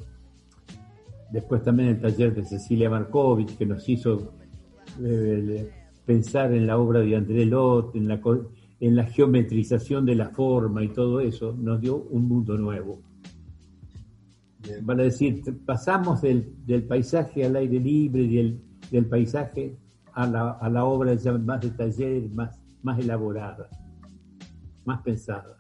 Después 1.31 1.63
también 1.63 1.91
el 1.91 2.01
taller 2.01 2.35
de 2.35 2.45
Cecilia 2.45 2.91
Markovich, 2.91 3.57
que 3.57 3.67
nos 3.67 3.89
hizo 3.89 4.35
eh, 5.03 5.71
pensar 6.05 6.53
en 6.53 6.67
la 6.67 6.79
obra 6.79 7.01
de 7.01 7.15
André 7.15 7.47
Lot, 7.47 7.95
en 7.95 8.09
la, 8.09 8.21
en 8.81 8.97
la 8.97 9.05
geometrización 9.05 10.05
de 10.05 10.17
la 10.17 10.31
forma 10.31 10.83
y 10.83 10.89
todo 10.89 11.21
eso, 11.21 11.55
nos 11.57 11.81
dio 11.81 11.97
un 11.97 12.27
mundo 12.27 12.59
nuevo. 12.59 13.03
Bien. 14.59 14.85
Van 14.85 15.01
a 15.01 15.05
decir, 15.05 15.43
pasamos 15.65 16.21
del, 16.23 16.53
del 16.67 16.83
paisaje 16.83 17.45
al 17.45 17.57
aire 17.57 17.79
libre 17.79 18.23
y 18.23 18.37
del, 18.37 18.61
del 18.91 19.07
paisaje 19.07 19.77
a 20.13 20.27
la, 20.27 20.51
a 20.51 20.69
la 20.69 20.85
obra 20.85 21.15
ya 21.15 21.33
más 21.33 21.61
de 21.61 21.71
taller, 21.71 22.29
más, 22.31 22.59
más 22.83 22.99
elaborada, 22.99 23.69
más 24.85 25.01
pensada. 25.03 25.60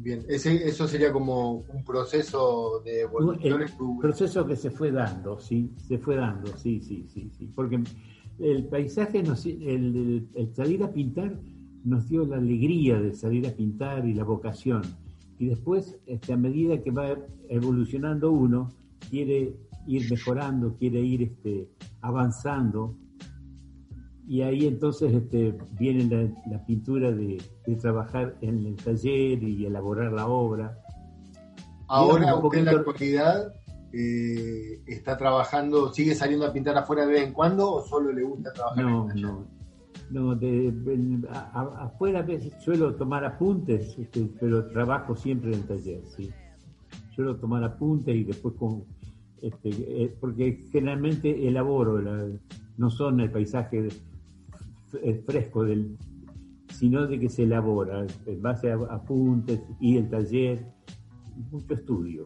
Bien, 0.00 0.24
ese, 0.28 0.54
eso 0.68 0.86
sería 0.86 1.12
como 1.12 1.64
un 1.74 1.84
proceso 1.84 2.80
de 2.84 3.00
evolución 3.00 3.64
tu... 3.76 3.98
proceso 3.98 4.46
que 4.46 4.54
se 4.54 4.70
fue 4.70 4.92
dando, 4.92 5.40
sí, 5.40 5.72
se 5.88 5.98
fue 5.98 6.14
dando, 6.16 6.56
sí, 6.56 6.80
sí, 6.80 7.04
sí, 7.12 7.28
sí, 7.36 7.50
porque 7.52 7.80
el 8.38 8.64
paisaje, 8.66 9.22
nos, 9.24 9.44
el, 9.44 9.60
el- 9.60 10.28
el 10.34 10.54
salir 10.54 10.84
a 10.84 10.92
pintar 10.92 11.36
nos 11.84 12.08
dio 12.08 12.24
la 12.24 12.36
alegría 12.36 13.00
de 13.00 13.12
salir 13.14 13.46
a 13.48 13.50
pintar 13.50 14.06
y 14.06 14.14
la 14.14 14.22
vocación. 14.24 14.82
Y 15.38 15.46
después, 15.46 15.98
este, 16.06 16.32
a 16.32 16.36
medida 16.36 16.80
que 16.82 16.90
va 16.92 17.16
evolucionando 17.48 18.30
uno, 18.30 18.70
quiere 19.10 19.54
ir 19.86 20.10
mejorando, 20.10 20.74
quiere 20.76 21.00
ir 21.00 21.22
este, 21.22 21.68
avanzando. 22.00 22.94
Y 24.28 24.42
ahí 24.42 24.66
entonces 24.66 25.12
este, 25.14 25.56
viene 25.78 26.04
la, 26.04 26.50
la 26.50 26.66
pintura 26.66 27.10
de, 27.10 27.42
de 27.66 27.76
trabajar 27.76 28.36
en 28.42 28.66
el 28.66 28.76
taller 28.76 29.42
y 29.42 29.64
elaborar 29.64 30.12
la 30.12 30.26
obra. 30.28 30.78
Ahora 31.86 32.34
usted 32.36 32.58
en 32.58 32.64
la 32.66 32.72
actualidad 32.72 33.52
eh, 33.94 34.82
está 34.86 35.16
trabajando, 35.16 35.90
sigue 35.94 36.14
saliendo 36.14 36.44
a 36.46 36.52
pintar 36.52 36.76
afuera 36.76 37.06
de 37.06 37.12
vez 37.14 37.26
en 37.28 37.32
cuando 37.32 37.72
o 37.72 37.82
solo 37.82 38.12
le 38.12 38.22
gusta 38.22 38.52
trabajar 38.52 38.84
en 38.84 38.90
No, 38.90 39.02
el 39.04 39.08
taller? 39.08 39.24
no. 39.24 39.58
No, 40.10 40.34
de, 40.34 40.68
en- 40.68 41.26
a- 41.30 41.50
a- 41.60 41.84
afuera 41.86 42.20
a 42.20 42.22
veces 42.22 42.52
suelo 42.62 42.94
tomar 42.94 43.24
apuntes, 43.24 43.96
este, 43.98 44.28
pero 44.40 44.66
trabajo 44.68 45.14
siempre 45.16 45.50
en 45.52 45.60
el 45.60 45.66
taller, 45.66 46.00
sí. 46.16 46.30
Suelo 47.14 47.36
tomar 47.36 47.64
apuntes 47.64 48.14
y 48.14 48.24
después 48.24 48.54
con, 48.56 48.84
este, 49.42 49.68
eh, 49.70 50.14
porque 50.20 50.64
generalmente 50.70 51.46
elaboro, 51.48 52.00
la- 52.00 52.26
no 52.78 52.90
son 52.90 53.20
el 53.20 53.30
paisaje 53.30 53.88
fresco 55.24 55.64
del, 55.64 55.96
sino 56.72 57.06
de 57.06 57.18
que 57.18 57.28
se 57.28 57.44
elabora 57.44 58.06
en 58.26 58.42
base 58.42 58.70
a 58.70 58.76
apuntes 58.90 59.60
y 59.80 59.96
el 59.96 60.08
taller, 60.08 60.64
mucho 61.50 61.74
estudio. 61.74 62.24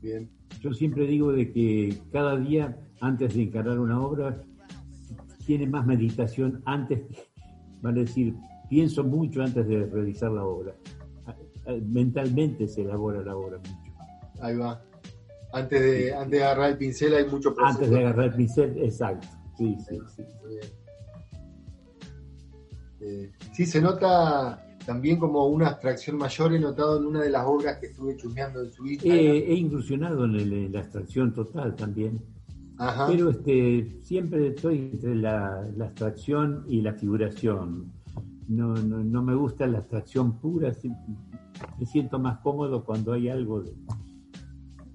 Bien, 0.00 0.28
Yo 0.60 0.72
siempre 0.72 1.06
digo 1.06 1.32
de 1.32 1.52
que 1.52 1.96
cada 2.12 2.36
día, 2.36 2.76
antes 3.00 3.34
de 3.34 3.42
encarar 3.42 3.78
una 3.78 4.00
obra, 4.00 4.42
tiene 5.46 5.66
más 5.66 5.86
meditación 5.86 6.62
antes, 6.64 7.00
vale 7.80 8.00
decir, 8.00 8.34
pienso 8.68 9.04
mucho 9.04 9.42
antes 9.42 9.66
de 9.66 9.86
realizar 9.86 10.30
la 10.32 10.44
obra. 10.44 10.74
Mentalmente 11.86 12.66
se 12.66 12.82
elabora 12.82 13.22
la 13.22 13.36
obra 13.36 13.58
mucho. 13.58 13.92
ahí 14.40 14.56
va. 14.56 14.82
Antes 15.52 15.80
de, 15.80 16.14
antes 16.14 16.30
de 16.30 16.44
agarrar 16.44 16.70
el 16.70 16.78
pincel 16.78 17.14
hay 17.14 17.26
mucho 17.26 17.54
proceso. 17.54 17.78
Antes 17.78 17.90
de 17.90 17.98
agarrar 17.98 18.26
el 18.26 18.34
pincel, 18.34 18.78
exacto. 18.78 19.28
Sí, 19.58 19.76
sí, 19.86 19.98
sí. 20.16 20.22
Eh, 23.04 23.32
sí, 23.52 23.66
se 23.66 23.80
nota 23.80 24.64
también 24.86 25.18
como 25.18 25.46
una 25.46 25.68
abstracción 25.68 26.16
mayor, 26.16 26.54
he 26.54 26.60
notado 26.60 26.98
en 26.98 27.06
una 27.06 27.20
de 27.22 27.30
las 27.30 27.44
obras 27.46 27.78
que 27.78 27.86
estuve 27.86 28.16
chusmeando 28.16 28.62
en 28.62 28.72
su 28.72 28.86
Instagram. 28.86 29.18
He, 29.18 29.38
he 29.52 29.54
incursionado 29.54 30.24
en, 30.24 30.34
el- 30.36 30.52
en 30.52 30.72
la 30.72 30.80
abstracción 30.80 31.32
total 31.34 31.74
también, 31.76 32.20
Ajá. 32.78 33.06
pero 33.08 33.30
este, 33.30 33.98
siempre 34.02 34.48
estoy 34.48 34.90
entre 34.92 35.14
la, 35.16 35.68
la 35.76 35.86
abstracción 35.86 36.64
y 36.68 36.80
la 36.80 36.92
figuración. 36.94 37.92
No, 38.48 38.74
no, 38.74 38.98
no 39.02 39.22
me 39.22 39.34
gusta 39.34 39.66
la 39.66 39.78
abstracción 39.78 40.38
pura, 40.38 40.72
me 41.78 41.86
siento 41.86 42.18
más 42.18 42.38
cómodo 42.40 42.84
cuando 42.84 43.12
hay 43.12 43.28
algo 43.28 43.62
de, 43.62 43.72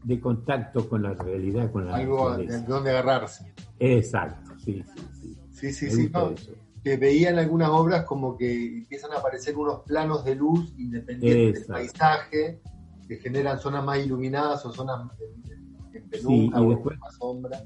de 0.03 0.19
contacto 0.19 0.87
con 0.87 1.01
la 1.03 1.13
realidad, 1.13 1.71
con 1.71 1.85
la 1.87 1.95
Algo 1.95 2.37
de 2.37 2.61
donde 2.63 2.89
agarrarse. 2.91 3.53
Exacto, 3.79 4.51
sí, 4.59 4.83
sí, 4.83 5.01
sí. 5.21 5.37
Sí, 5.51 5.71
sí, 5.73 5.89
sí. 5.89 6.09
no, 6.13 6.29
eso. 6.31 6.51
Que 6.87 6.95
veía 6.95 7.31
en 7.31 7.39
algunas 7.39 7.67
obras 7.69 8.05
como 8.05 8.37
que 8.37 8.77
empiezan 8.77 9.11
a 9.11 9.17
aparecer 9.17 9.57
unos 9.57 9.81
planos 9.81 10.23
de 10.23 10.35
luz 10.35 10.73
independientes 10.77 11.63
Exacto. 11.63 11.73
del 11.73 11.89
paisaje, 11.91 12.61
que 13.09 13.17
generan 13.17 13.59
zonas 13.59 13.83
más 13.83 13.99
iluminadas 13.99 14.65
o 14.65 14.71
zonas 14.71 15.01
en, 15.19 15.51
en 15.51 16.03
Sí, 16.03 16.07
penumbra 16.09 16.59
y 16.61 16.63
o 16.63 16.69
después- 16.69 16.97
más 16.99 17.15
sombra. 17.15 17.61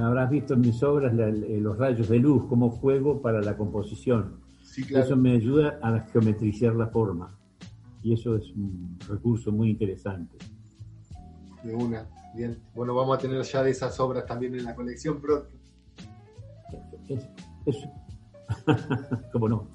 Habrás 0.00 0.30
visto 0.30 0.54
en 0.54 0.60
mis 0.62 0.82
obras 0.82 1.14
la- 1.14 1.28
los 1.30 1.78
rayos 1.78 2.08
de 2.08 2.18
luz 2.18 2.46
como 2.48 2.68
juego 2.70 3.22
para 3.22 3.40
la 3.40 3.56
composición. 3.56 4.40
Sí, 4.64 4.82
claro. 4.82 5.04
Eso 5.04 5.16
me 5.16 5.32
ayuda 5.36 5.78
a 5.80 6.00
geometrizar 6.00 6.74
la 6.74 6.88
forma. 6.88 7.38
Y 8.02 8.12
eso 8.14 8.34
es 8.36 8.50
un 8.56 8.98
recurso 9.08 9.52
muy 9.52 9.70
interesante. 9.70 10.36
De 11.62 11.74
una. 11.76 12.08
Bien. 12.34 12.58
Bueno, 12.74 12.92
vamos 12.94 13.16
a 13.18 13.20
tener 13.20 13.40
ya 13.44 13.62
de 13.62 13.70
esas 13.70 13.98
obras 14.00 14.26
también 14.26 14.56
en 14.56 14.64
la 14.64 14.74
colección 14.74 15.20
pronto. 15.20 15.48
Es, 17.08 17.24
es- 17.66 17.88
¿Cómo 19.32 19.48
no? 19.48 19.66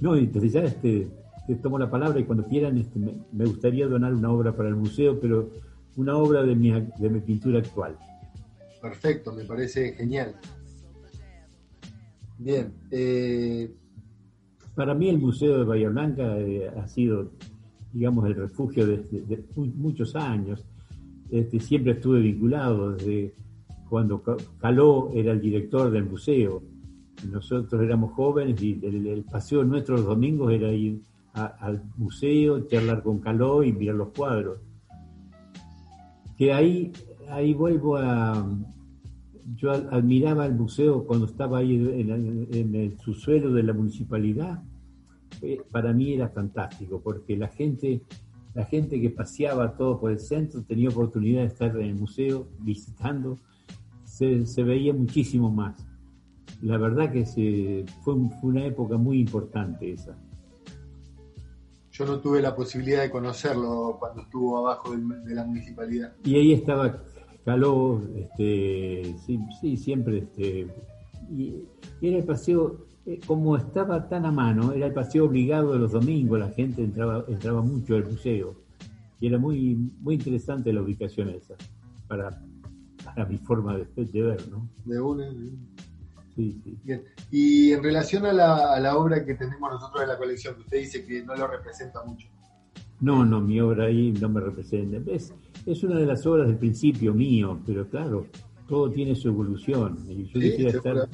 No, 0.00 0.16
y 0.16 0.26
desde 0.26 0.48
ya 0.48 0.60
este, 0.64 1.08
te 1.46 1.54
tomo 1.56 1.78
la 1.78 1.90
palabra 1.90 2.20
y 2.20 2.24
cuando 2.24 2.44
quieran 2.46 2.78
este, 2.78 2.98
me, 2.98 3.14
me 3.32 3.44
gustaría 3.46 3.86
donar 3.86 4.14
una 4.14 4.30
obra 4.30 4.54
para 4.56 4.68
el 4.68 4.76
museo, 4.76 5.18
pero 5.18 5.50
una 5.96 6.16
obra 6.16 6.42
de 6.42 6.54
mi, 6.54 6.70
de 6.70 7.08
mi 7.10 7.20
pintura 7.20 7.58
actual. 7.58 7.96
Perfecto, 8.80 9.32
me 9.32 9.44
parece 9.44 9.92
genial. 9.94 10.36
Bien. 12.38 12.72
eh, 12.90 13.74
Para 14.74 14.94
mí 14.94 15.08
el 15.08 15.18
Museo 15.18 15.58
de 15.58 15.64
Bahía 15.64 15.88
Blanca 15.88 16.38
eh, 16.38 16.70
ha 16.76 16.86
sido, 16.86 17.32
digamos, 17.92 18.26
el 18.26 18.36
refugio 18.36 18.86
de, 18.86 19.44
mu- 19.56 19.66
muchos 19.66 20.14
años. 20.14 20.64
Este, 21.30 21.58
siempre 21.58 21.92
estuve 21.92 22.20
vinculado 22.20 22.92
desde 22.92 23.34
cuando 23.90 24.22
Ca- 24.22 24.36
Caló 24.60 25.10
era 25.14 25.32
el 25.32 25.40
director 25.40 25.90
del 25.90 26.04
museo. 26.04 26.62
Nosotros 27.30 27.82
éramos 27.82 28.12
jóvenes 28.12 28.60
y 28.62 28.78
el, 28.82 29.06
el 29.06 29.24
paseo 29.24 29.64
nuestro 29.64 29.96
los 29.96 30.06
domingos 30.06 30.52
era 30.52 30.72
ir 30.72 31.00
a- 31.34 31.46
al 31.46 31.82
museo, 31.96 32.66
charlar 32.68 33.02
con 33.02 33.18
Caló 33.18 33.62
y 33.64 33.72
mirar 33.72 33.96
los 33.96 34.08
cuadros. 34.10 34.58
Que 36.36 36.52
ahí, 36.52 36.92
ahí 37.28 37.52
vuelvo 37.54 37.96
a, 37.96 38.46
yo 39.56 39.72
admiraba 39.72 40.46
el 40.46 40.54
museo 40.54 41.04
cuando 41.04 41.26
estaba 41.26 41.58
ahí 41.58 41.74
en, 41.74 42.74
el 42.74 42.98
subsuelo 43.00 43.52
de 43.52 43.62
la 43.64 43.72
municipalidad. 43.72 44.62
Eh, 45.42 45.60
para 45.70 45.92
mí 45.92 46.12
era 46.14 46.28
fantástico 46.28 47.00
porque 47.02 47.36
la 47.36 47.48
gente, 47.48 48.02
la 48.54 48.64
gente 48.64 49.00
que 49.00 49.10
paseaba 49.10 49.76
todo 49.76 49.98
por 49.98 50.12
el 50.12 50.20
centro 50.20 50.62
tenía 50.62 50.88
oportunidad 50.88 51.40
de 51.40 51.46
estar 51.48 51.76
en 51.76 51.82
el 51.86 51.94
museo 51.96 52.46
visitando, 52.60 53.36
se, 54.04 54.46
se 54.46 54.62
veía 54.62 54.94
muchísimo 54.94 55.50
más. 55.50 55.84
La 56.62 56.76
verdad 56.76 57.12
que 57.12 57.24
se, 57.24 57.84
fue, 58.02 58.14
fue 58.40 58.50
una 58.50 58.64
época 58.64 58.96
muy 58.96 59.20
importante 59.20 59.92
esa. 59.92 60.16
Yo 61.92 62.06
no 62.06 62.20
tuve 62.20 62.40
la 62.40 62.54
posibilidad 62.54 63.02
de 63.02 63.10
conocerlo 63.10 63.96
cuando 63.98 64.22
estuvo 64.22 64.58
abajo 64.58 64.96
de, 64.96 65.34
la 65.34 65.44
municipalidad. 65.44 66.12
Y 66.24 66.36
ahí 66.36 66.52
estaba 66.52 67.02
Caló, 67.48 68.02
este, 68.14 69.16
sí, 69.58 69.76
siempre, 69.78 70.18
este, 70.18 70.66
y, 71.30 71.64
era 72.02 72.18
el 72.18 72.24
paseo, 72.24 72.84
eh, 73.06 73.18
como 73.26 73.56
estaba 73.56 74.06
tan 74.06 74.26
a 74.26 74.30
mano, 74.30 74.72
era 74.74 74.84
el 74.84 74.92
paseo 74.92 75.24
obligado 75.24 75.72
de 75.72 75.78
los 75.78 75.92
domingos, 75.92 76.38
la 76.38 76.50
gente 76.50 76.84
entraba, 76.84 77.24
entraba 77.26 77.62
mucho 77.62 77.96
al 77.96 78.04
museo, 78.04 78.54
y 79.18 79.28
era 79.28 79.38
muy, 79.38 79.76
muy 79.98 80.16
interesante 80.16 80.74
la 80.74 80.82
ubicación 80.82 81.30
esa, 81.30 81.54
para, 82.06 82.38
para 83.02 83.24
mi 83.24 83.38
forma 83.38 83.78
de, 83.78 84.22
ver, 84.22 84.46
¿no? 84.50 84.68
De 84.84 85.00
una, 85.00 85.26
Sí, 86.38 86.60
sí. 86.62 86.78
Bien. 86.84 87.02
Y 87.32 87.72
en 87.72 87.82
relación 87.82 88.24
a 88.24 88.32
la, 88.32 88.72
a 88.72 88.78
la, 88.78 88.96
obra 88.96 89.24
que 89.24 89.34
tenemos 89.34 89.72
nosotros 89.72 90.04
en 90.04 90.08
la 90.08 90.16
colección, 90.16 90.54
que 90.54 90.60
usted 90.60 90.78
dice 90.78 91.04
que 91.04 91.24
no 91.24 91.34
lo 91.34 91.48
representa 91.48 92.00
mucho. 92.04 92.28
No, 93.00 93.24
no, 93.24 93.40
mi 93.40 93.60
obra 93.60 93.86
ahí 93.86 94.12
no 94.12 94.28
me 94.28 94.40
representa. 94.40 94.98
Es, 95.10 95.34
es 95.66 95.82
una 95.82 95.96
de 95.96 96.06
las 96.06 96.24
obras 96.26 96.46
del 96.46 96.56
principio 96.56 97.12
mío, 97.12 97.58
pero 97.66 97.88
claro, 97.88 98.28
todo 98.68 98.88
tiene 98.88 99.16
su 99.16 99.26
evolución. 99.26 99.98
Y 100.08 100.26
yo 100.26 100.38
quisiera 100.38 100.70
estar 100.70 101.08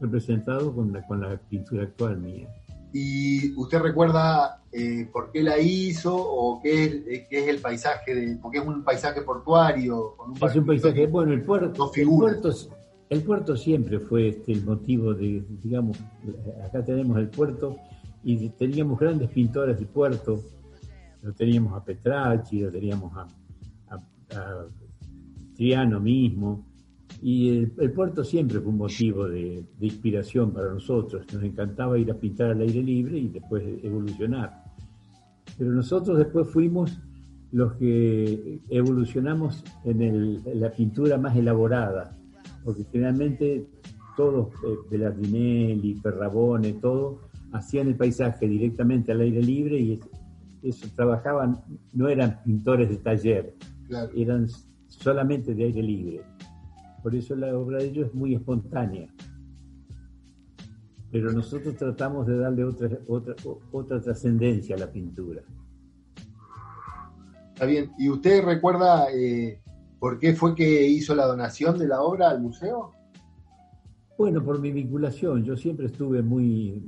representado 0.00 0.74
con 0.74 0.92
la, 0.92 1.06
con 1.06 1.20
la 1.20 1.36
pintura 1.36 1.84
actual 1.84 2.18
mía. 2.18 2.48
¿Y 2.92 3.54
usted 3.54 3.78
recuerda 3.78 4.64
eh, 4.72 5.08
por 5.12 5.30
qué 5.30 5.44
la 5.44 5.60
hizo 5.60 6.16
o 6.16 6.60
qué 6.60 6.84
es, 6.84 6.92
eh, 7.06 7.26
qué 7.30 7.38
es 7.38 7.48
el 7.48 7.58
paisaje? 7.60 8.16
De, 8.16 8.36
porque 8.42 8.58
es 8.58 8.66
un 8.66 8.82
paisaje 8.82 9.22
portuario. 9.22 10.16
Con 10.16 10.30
un 10.32 10.36
es 10.42 10.56
un 10.56 10.66
paisaje, 10.66 11.06
bueno, 11.06 11.32
el 11.32 11.42
puerto, 11.42 11.92
el 11.94 12.08
puerto, 12.08 12.50
el 13.10 13.22
puerto 13.22 13.56
siempre 13.56 13.98
fue 13.98 14.28
este, 14.28 14.52
el 14.52 14.64
motivo 14.64 15.14
de, 15.14 15.42
digamos, 15.62 15.98
acá 16.64 16.84
tenemos 16.84 17.18
el 17.18 17.28
puerto 17.28 17.76
y 18.22 18.48
teníamos 18.50 18.98
grandes 18.98 19.30
pintores 19.30 19.78
de 19.78 19.86
puerto, 19.86 20.42
lo 21.22 21.32
teníamos 21.32 21.72
a 21.74 21.84
Petracci, 21.84 22.60
lo 22.60 22.70
teníamos 22.70 23.12
a, 23.16 23.28
Triano 25.56 25.98
mismo, 25.98 26.66
y 27.22 27.48
el, 27.48 27.92
puerto 27.92 28.22
siempre 28.22 28.60
fue 28.60 28.68
un 28.68 28.78
motivo 28.78 29.26
de, 29.26 29.64
inspiración 29.80 30.52
para 30.52 30.72
nosotros, 30.72 31.24
nos 31.32 31.42
encantaba 31.42 31.98
ir 31.98 32.10
a 32.10 32.14
pintar 32.14 32.50
al 32.50 32.60
aire 32.60 32.82
libre 32.82 33.18
y 33.18 33.28
después 33.28 33.64
evolucionar. 33.82 34.62
Pero 35.56 35.72
nosotros 35.72 36.18
después 36.18 36.46
fuimos 36.48 37.00
los 37.50 37.72
que 37.72 38.60
evolucionamos 38.68 39.64
en, 39.84 40.02
en 40.02 40.60
la 40.60 40.70
pintura 40.70 41.16
más 41.16 41.34
elaborada, 41.34 42.17
porque 42.68 42.84
generalmente 42.92 43.66
todos, 44.14 44.48
eh, 44.62 44.76
Belardinelli, 44.90 45.94
Ferrabone, 46.02 46.74
todo, 46.74 47.20
hacían 47.50 47.88
el 47.88 47.96
paisaje 47.96 48.46
directamente 48.46 49.10
al 49.10 49.22
aire 49.22 49.42
libre 49.42 49.78
y 49.80 49.98
eso, 50.62 50.86
trabajaban, 50.94 51.62
no 51.94 52.08
eran 52.08 52.42
pintores 52.44 52.90
de 52.90 52.98
taller, 52.98 53.54
eran 54.14 54.48
solamente 54.88 55.54
de 55.54 55.64
aire 55.64 55.82
libre. 55.82 56.20
Por 57.02 57.14
eso 57.14 57.34
la 57.36 57.56
obra 57.56 57.78
de 57.78 57.86
ellos 57.86 58.08
es 58.08 58.14
muy 58.14 58.34
espontánea. 58.34 59.08
Pero 61.10 61.32
nosotros 61.32 61.74
tratamos 61.76 62.26
de 62.26 62.36
darle 62.36 62.64
otra, 62.64 62.90
otra, 63.06 63.34
otra 63.72 63.98
trascendencia 63.98 64.76
a 64.76 64.80
la 64.80 64.92
pintura. 64.92 65.40
Está 67.54 67.64
bien. 67.64 67.92
¿Y 67.96 68.10
usted 68.10 68.44
recuerda 68.44 69.06
eh, 69.10 69.58
¿Por 69.98 70.18
qué 70.18 70.34
fue 70.34 70.54
que 70.54 70.86
hizo 70.86 71.14
la 71.14 71.26
donación 71.26 71.78
de 71.78 71.88
la 71.88 72.02
obra 72.02 72.30
al 72.30 72.40
museo? 72.40 72.92
Bueno, 74.16 74.44
por 74.44 74.60
mi 74.60 74.72
vinculación. 74.72 75.44
Yo 75.44 75.56
siempre 75.56 75.86
estuve 75.86 76.22
muy, 76.22 76.82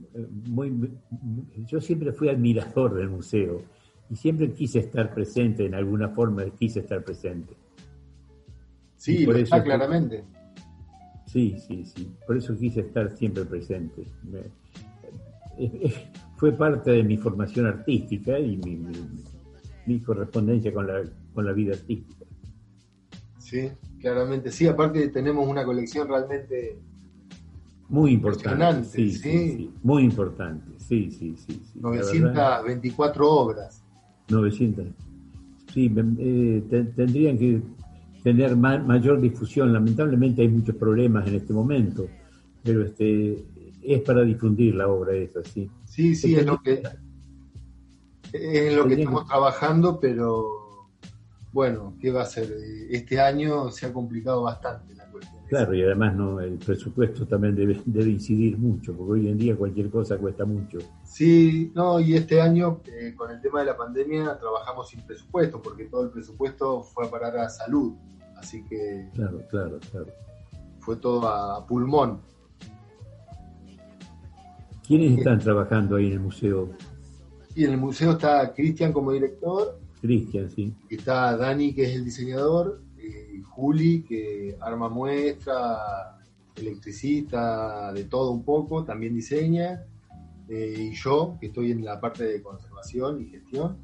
muy, 0.48 0.92
yo 1.66 1.80
siempre 1.80 2.12
fui 2.12 2.28
admirador 2.28 2.94
del 2.94 3.08
museo 3.08 3.62
y 4.10 4.16
siempre 4.16 4.52
quise 4.52 4.80
estar 4.80 5.14
presente 5.14 5.64
en 5.64 5.74
alguna 5.74 6.08
forma, 6.08 6.44
quise 6.50 6.80
estar 6.80 7.04
presente. 7.04 7.54
Sí, 8.96 9.24
por 9.24 9.36
eso, 9.36 9.62
claramente. 9.62 10.24
Sí, 11.26 11.56
sí, 11.66 11.84
sí. 11.84 12.12
Por 12.26 12.36
eso 12.36 12.56
quise 12.56 12.80
estar 12.80 13.16
siempre 13.16 13.44
presente. 13.44 14.04
fue 16.36 16.52
parte 16.52 16.90
de 16.90 17.04
mi 17.04 17.16
formación 17.16 17.66
artística 17.66 18.38
y 18.38 18.56
mi, 18.56 18.82
mi 19.86 20.00
correspondencia 20.00 20.72
con 20.72 20.86
la, 20.88 21.02
con 21.32 21.46
la 21.46 21.52
vida 21.52 21.74
artística. 21.74 22.26
Sí, 23.50 23.68
claramente. 24.00 24.52
Sí, 24.52 24.68
aparte 24.68 25.08
tenemos 25.08 25.46
una 25.48 25.64
colección 25.64 26.06
realmente 26.06 26.78
muy 27.88 28.12
importante. 28.12 28.84
Sí, 28.84 29.10
sí, 29.10 29.70
muy 29.82 30.04
importante. 30.04 30.70
Sí, 30.78 31.10
sí, 31.10 31.34
sí. 31.36 31.60
924 31.74 33.28
obras. 33.28 33.82
900. 34.28 34.86
Sí, 35.74 35.92
eh, 36.18 36.62
tendrían 36.94 37.36
que 37.36 37.60
tener 38.22 38.54
mayor 38.54 39.20
difusión. 39.20 39.72
Lamentablemente 39.72 40.42
hay 40.42 40.48
muchos 40.48 40.76
problemas 40.76 41.26
en 41.26 41.34
este 41.34 41.52
momento, 41.52 42.06
pero 42.62 42.84
este 42.84 43.44
es 43.82 44.00
para 44.02 44.22
difundir 44.22 44.76
la 44.76 44.86
obra 44.86 45.12
esa, 45.14 45.42
sí. 45.42 45.68
Sí, 45.86 46.14
sí, 46.14 46.36
es 46.36 46.46
lo 46.46 46.62
que 46.62 46.82
es 48.32 48.76
lo 48.76 48.86
que 48.86 48.94
estamos 48.94 49.26
trabajando, 49.26 49.98
pero 49.98 50.59
bueno, 51.52 51.94
¿qué 52.00 52.10
va 52.10 52.22
a 52.22 52.26
ser? 52.26 52.48
Este 52.90 53.20
año 53.20 53.70
se 53.70 53.86
ha 53.86 53.92
complicado 53.92 54.42
bastante 54.42 54.94
la 54.94 55.06
cuestión. 55.10 55.42
Claro, 55.48 55.74
y 55.74 55.82
además 55.82 56.14
no 56.14 56.40
el 56.40 56.58
presupuesto 56.58 57.26
también 57.26 57.56
debe, 57.56 57.80
debe 57.84 58.10
incidir 58.10 58.56
mucho, 58.56 58.96
porque 58.96 59.12
hoy 59.12 59.28
en 59.28 59.36
día 59.36 59.56
cualquier 59.56 59.90
cosa 59.90 60.16
cuesta 60.16 60.44
mucho. 60.44 60.78
Sí, 61.04 61.72
no, 61.74 61.98
y 61.98 62.14
este 62.14 62.40
año 62.40 62.80
eh, 62.86 63.14
con 63.16 63.32
el 63.32 63.40
tema 63.40 63.60
de 63.60 63.66
la 63.66 63.76
pandemia 63.76 64.38
trabajamos 64.38 64.88
sin 64.88 65.00
presupuesto, 65.02 65.60
porque 65.60 65.86
todo 65.86 66.04
el 66.04 66.10
presupuesto 66.10 66.82
fue 66.82 67.06
a 67.06 67.10
parar 67.10 67.36
a 67.38 67.48
salud, 67.48 67.94
así 68.36 68.64
que... 68.68 69.08
Claro, 69.14 69.42
claro, 69.50 69.80
claro. 69.90 70.12
Fue 70.78 70.96
todo 70.96 71.26
a 71.26 71.66
pulmón. 71.66 72.20
¿Quiénes 74.86 75.18
están 75.18 75.40
trabajando 75.40 75.96
ahí 75.96 76.06
en 76.06 76.12
el 76.12 76.20
museo? 76.20 76.70
Y 77.56 77.64
en 77.64 77.72
el 77.72 77.78
museo 77.78 78.12
está 78.12 78.52
Cristian 78.52 78.92
como 78.92 79.10
director, 79.10 79.80
Cristian, 80.00 80.50
sí. 80.50 80.72
Está 80.88 81.36
Dani, 81.36 81.74
que 81.74 81.84
es 81.84 81.94
el 81.94 82.04
diseñador, 82.04 82.82
eh, 82.98 83.42
Juli, 83.44 84.02
que 84.02 84.56
arma 84.60 84.88
muestra, 84.88 86.18
electricista, 86.56 87.92
de 87.92 88.04
todo 88.04 88.30
un 88.30 88.44
poco, 88.44 88.84
también 88.84 89.14
diseña, 89.14 89.84
eh, 90.48 90.90
y 90.90 90.94
yo, 90.94 91.36
que 91.40 91.46
estoy 91.46 91.70
en 91.72 91.84
la 91.84 92.00
parte 92.00 92.24
de 92.24 92.42
conservación 92.42 93.22
y 93.22 93.30
gestión. 93.30 93.78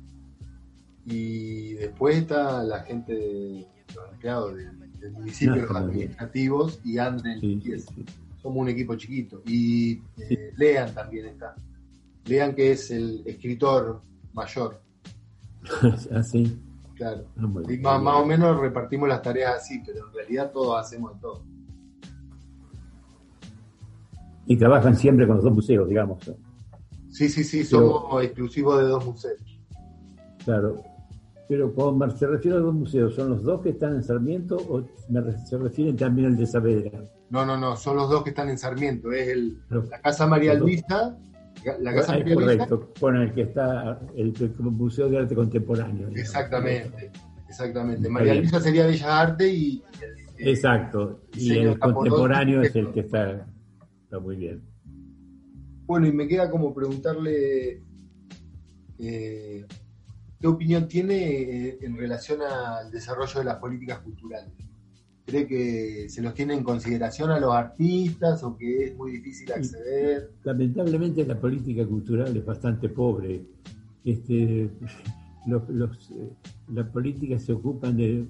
Y 1.05 1.75
después 1.75 2.17
está 2.17 2.65
la 2.65 2.81
gente 2.81 3.15
de 3.15 3.67
los 3.95 4.13
empleados 4.13 4.57
del, 4.57 5.13
municipio, 5.13 5.55
los 5.55 5.77
administrativos, 5.77 6.81
y 6.85 6.99
Andrés 6.99 7.41
Somos 8.43 8.63
un 8.63 8.69
equipo 8.69 8.97
chiquito. 8.97 9.43
Y 9.47 10.01
eh, 10.19 10.53
Lean 10.57 10.93
también 10.93 11.27
está. 11.27 11.55
Lean, 12.25 12.55
que 12.57 12.73
es 12.73 12.91
el 12.91 13.23
escritor 13.25 14.03
mayor. 14.33 14.81
así. 16.15 16.61
Claro. 16.95 17.27
Ah, 17.37 17.99
más, 17.99 18.17
o 18.17 18.27
menos 18.27 18.59
repartimos 18.59 19.09
las 19.09 19.21
tareas 19.21 19.57
así, 19.57 19.83
pero 19.85 20.07
en 20.07 20.15
realidad 20.15 20.51
todos 20.51 20.81
hacemos 20.81 21.21
todo. 21.21 21.45
Y 24.47 24.57
trabajan 24.57 24.97
siempre 24.97 25.27
con 25.27 25.37
los 25.37 25.45
dos 25.45 25.55
museos, 25.55 25.89
digamos. 25.89 26.19
Sí, 27.11 27.29
sí, 27.29 27.45
sí, 27.45 27.65
somos 27.65 28.23
exclusivos 28.23 28.79
de 28.79 28.85
dos 28.85 29.05
museos. 29.05 29.61
Claro. 30.45 30.83
Pero 31.49 31.73
cuando 31.73 32.17
se 32.17 32.27
refiere 32.27 32.57
a 32.57 32.61
dos 32.61 32.75
museos, 32.75 33.15
¿son 33.15 33.31
los 33.31 33.43
dos 33.43 33.61
que 33.61 33.71
están 33.71 33.95
en 33.95 34.03
Sarmiento 34.03 34.57
o 34.57 34.83
se 35.45 35.59
refieren 35.59 35.97
también 35.97 36.29
al 36.29 36.37
de 36.37 36.47
Saavedra? 36.47 37.05
No, 37.31 37.45
no, 37.45 37.57
no, 37.57 37.77
son 37.77 37.97
los 37.97 38.09
dos 38.09 38.25
que 38.25 38.31
están 38.31 38.49
en 38.49 38.59
Sarmiento. 38.59 39.13
Es 39.13 39.29
el, 39.29 39.61
la 39.69 40.01
Casa 40.01 40.27
María 40.27 40.55
Luisa 40.55 41.17
la 41.81 41.95
Casa 41.95 42.19
es 42.19 42.35
correcto, 42.35 42.92
con 43.01 43.16
el 43.16 43.33
que 43.33 43.42
está 43.42 44.01
el, 44.16 44.33
Museo 44.59 45.09
de 45.09 45.19
Arte 45.19 45.35
Contemporáneo. 45.35 46.09
Exactamente, 46.14 47.11
exactamente. 47.49 48.09
María 48.09 48.35
Luisa 48.35 48.61
sería 48.61 48.87
Bellas 48.87 49.09
Artes 49.09 49.53
y... 49.53 49.83
Exacto, 50.38 51.23
y 51.33 51.53
el 51.53 51.79
contemporáneo 51.79 52.61
es 52.62 52.77
el 52.77 52.92
que 52.92 53.01
está, 53.01 53.47
está 54.05 54.19
muy 54.19 54.37
bien. 54.37 54.62
Bueno, 55.87 56.07
y 56.07 56.12
me 56.12 56.29
queda 56.29 56.51
como 56.51 56.75
preguntarle 56.75 57.83
eh, 58.99 59.66
qué 60.38 60.47
opinión 60.47 60.88
tiene 60.88 61.16
eh, 61.16 61.79
en 61.81 61.97
relación 61.97 62.40
al 62.42 62.90
desarrollo 62.90 63.38
de 63.38 63.45
las 63.45 63.57
políticas 63.57 64.01
culturales. 64.01 64.53
Cree 65.27 65.47
que 65.47 66.09
se 66.09 66.23
los 66.23 66.33
tiene 66.35 66.55
en 66.55 66.62
consideración 66.62 67.31
a 67.31 67.41
los 67.41 67.53
artistas 67.53 68.43
o 68.45 68.57
que 68.57 68.87
es 68.87 68.97
muy 68.97 69.12
difícil 69.12 69.53
acceder. 69.53 70.31
Lamentablemente 70.45 71.27
la 71.27 71.39
política 71.39 71.85
cultural 71.85 72.35
es 72.37 72.45
bastante 72.45 72.89
pobre. 72.89 73.43
Este, 74.05 74.71
los, 75.47 75.69
los, 75.69 76.11
eh, 76.12 76.31
las 76.73 76.87
políticas 76.89 77.43
se 77.43 77.53
ocupan 77.53 77.97
de, 77.97 78.25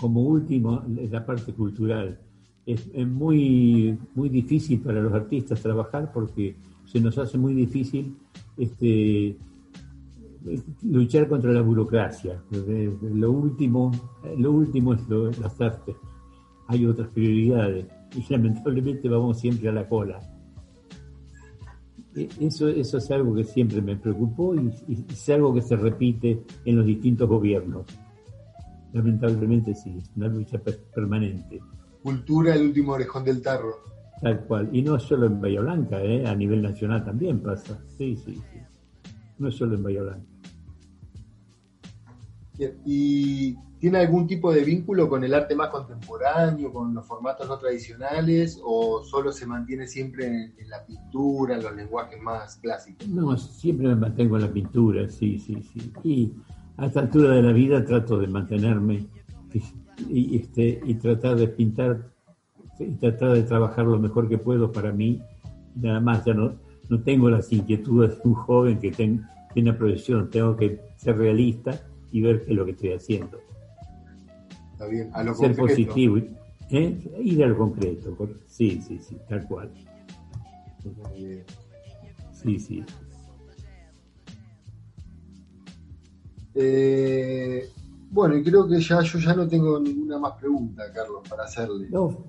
como 0.00 0.22
último, 0.22 0.82
la 0.88 1.24
parte 1.24 1.52
cultural. 1.52 2.18
Es, 2.64 2.88
es, 2.94 3.06
muy, 3.06 3.98
muy 4.14 4.30
difícil 4.30 4.80
para 4.80 5.02
los 5.02 5.12
artistas 5.12 5.60
trabajar 5.60 6.10
porque 6.12 6.56
se 6.86 7.00
nos 7.00 7.18
hace 7.18 7.36
muy 7.36 7.54
difícil 7.54 8.16
este, 8.56 9.36
luchar 10.82 11.28
contra 11.28 11.52
la 11.52 11.62
burocracia. 11.62 12.42
Lo 12.50 13.32
último, 13.32 13.90
lo 14.36 14.52
último 14.52 14.94
es 14.94 15.08
lo, 15.08 15.30
las 15.30 15.60
artes. 15.60 15.96
Hay 16.68 16.86
otras 16.86 17.08
prioridades 17.08 17.86
y 18.16 18.32
lamentablemente 18.32 19.08
vamos 19.08 19.40
siempre 19.40 19.68
a 19.68 19.72
la 19.72 19.88
cola. 19.88 20.20
E, 22.14 22.28
eso, 22.40 22.68
eso 22.68 22.98
es 22.98 23.10
algo 23.10 23.34
que 23.34 23.44
siempre 23.44 23.82
me 23.82 23.96
preocupó 23.96 24.54
y, 24.54 24.72
y 24.88 25.04
es 25.10 25.28
algo 25.30 25.54
que 25.54 25.62
se 25.62 25.76
repite 25.76 26.42
en 26.64 26.76
los 26.76 26.86
distintos 26.86 27.28
gobiernos. 27.28 27.86
Lamentablemente 28.92 29.74
sí, 29.74 29.98
es 29.98 30.10
una 30.16 30.28
lucha 30.28 30.60
permanente. 30.94 31.60
Cultura, 32.02 32.54
el 32.54 32.62
último 32.62 32.92
orejón 32.92 33.24
del 33.24 33.42
tarro. 33.42 33.74
Tal 34.20 34.40
cual. 34.44 34.68
Y 34.72 34.82
no 34.82 34.98
solo 34.98 35.26
en 35.26 35.40
Bahía 35.40 35.60
Blanca, 35.60 36.02
¿eh? 36.02 36.26
a 36.26 36.34
nivel 36.34 36.62
nacional 36.62 37.04
también 37.04 37.40
pasa. 37.40 37.78
Sí, 37.96 38.16
sí, 38.16 38.34
sí. 38.34 38.60
No 39.40 39.48
es 39.48 39.56
solo 39.56 39.74
en 39.74 39.82
Blanca. 39.82 40.20
¿Y 42.84 43.56
tiene 43.78 43.98
algún 43.98 44.26
tipo 44.26 44.52
de 44.52 44.62
vínculo 44.62 45.08
con 45.08 45.24
el 45.24 45.32
arte 45.32 45.56
más 45.56 45.70
contemporáneo, 45.70 46.70
con 46.70 46.92
los 46.92 47.06
formatos 47.06 47.48
no 47.48 47.58
tradicionales, 47.58 48.60
o 48.62 49.02
solo 49.02 49.32
se 49.32 49.46
mantiene 49.46 49.86
siempre 49.86 50.26
en, 50.26 50.54
en 50.58 50.68
la 50.68 50.84
pintura, 50.84 51.56
en 51.56 51.62
los 51.62 51.74
lenguajes 51.74 52.20
más 52.20 52.56
clásicos? 52.56 53.08
No, 53.08 53.34
siempre 53.38 53.88
me 53.88 53.96
mantengo 53.96 54.36
en 54.36 54.42
la 54.42 54.52
pintura, 54.52 55.08
sí, 55.08 55.38
sí, 55.38 55.62
sí. 55.72 55.90
Y 56.04 56.32
a 56.76 56.84
esta 56.84 57.00
altura 57.00 57.30
de 57.30 57.42
la 57.42 57.52
vida 57.52 57.82
trato 57.82 58.18
de 58.18 58.26
mantenerme 58.26 59.06
y, 60.06 60.36
este, 60.36 60.82
y 60.84 60.94
tratar 60.94 61.36
de 61.36 61.48
pintar 61.48 62.10
y 62.78 62.92
tratar 62.92 63.32
de 63.32 63.42
trabajar 63.44 63.86
lo 63.86 63.98
mejor 63.98 64.28
que 64.28 64.36
puedo 64.36 64.70
para 64.70 64.92
mí. 64.92 65.22
Nada 65.76 66.00
más, 66.00 66.26
ya 66.26 66.34
no, 66.34 66.56
no 66.90 67.00
tengo 67.02 67.30
las 67.30 67.50
inquietudes 67.52 68.16
de 68.16 68.28
un 68.28 68.34
joven 68.34 68.80
que 68.80 68.90
ten, 68.90 69.24
tiene 69.54 69.72
profesión, 69.72 70.28
tengo 70.28 70.56
que 70.56 70.80
ser 70.96 71.16
realista 71.16 71.80
y 72.10 72.20
ver 72.20 72.44
qué 72.44 72.50
es 72.50 72.56
lo 72.56 72.64
que 72.64 72.72
estoy 72.72 72.92
haciendo. 72.92 73.40
Está 74.72 74.86
bien, 74.86 75.08
a 75.14 75.22
lo 75.22 75.34
Ser 75.34 75.56
concreto. 75.56 75.68
positivo, 75.68 76.18
¿eh? 76.70 77.20
ir 77.22 77.44
a 77.44 77.46
lo 77.46 77.56
concreto, 77.56 78.16
sí, 78.46 78.82
sí, 78.82 78.98
sí, 78.98 79.16
tal 79.28 79.46
cual. 79.46 79.70
Sí, 82.32 82.58
sí. 82.58 82.84
Eh, 86.54 87.68
bueno, 88.10 88.36
y 88.36 88.42
creo 88.42 88.66
que 88.66 88.80
ya 88.80 89.00
yo 89.02 89.18
ya 89.20 89.34
no 89.34 89.46
tengo 89.46 89.78
ninguna 89.78 90.18
más 90.18 90.32
pregunta, 90.32 90.82
Carlos, 90.92 91.22
para 91.28 91.44
hacerle. 91.44 91.88
No, 91.90 92.24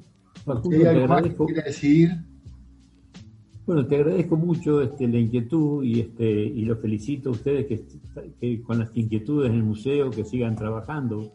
Facundo, 0.46 0.78
¿Hay 0.78 0.86
algo 0.86 1.08
más 1.08 1.24
que 1.24 1.36
quiera 1.36 1.64
decir? 1.64 2.12
Bueno, 3.72 3.88
te 3.88 3.96
agradezco 3.96 4.36
mucho 4.36 4.82
este, 4.82 5.08
la 5.08 5.18
inquietud 5.18 5.82
y, 5.86 6.02
este, 6.02 6.30
y 6.30 6.66
los 6.66 6.78
felicito 6.80 7.30
a 7.30 7.32
ustedes 7.32 7.68
que, 7.68 7.82
que 8.42 8.62
con 8.64 8.80
las 8.80 8.90
inquietudes 8.98 9.50
en 9.50 9.56
el 9.56 9.64
museo, 9.64 10.10
que 10.12 10.26
sigan 10.26 10.58
trabajando. 10.58 11.32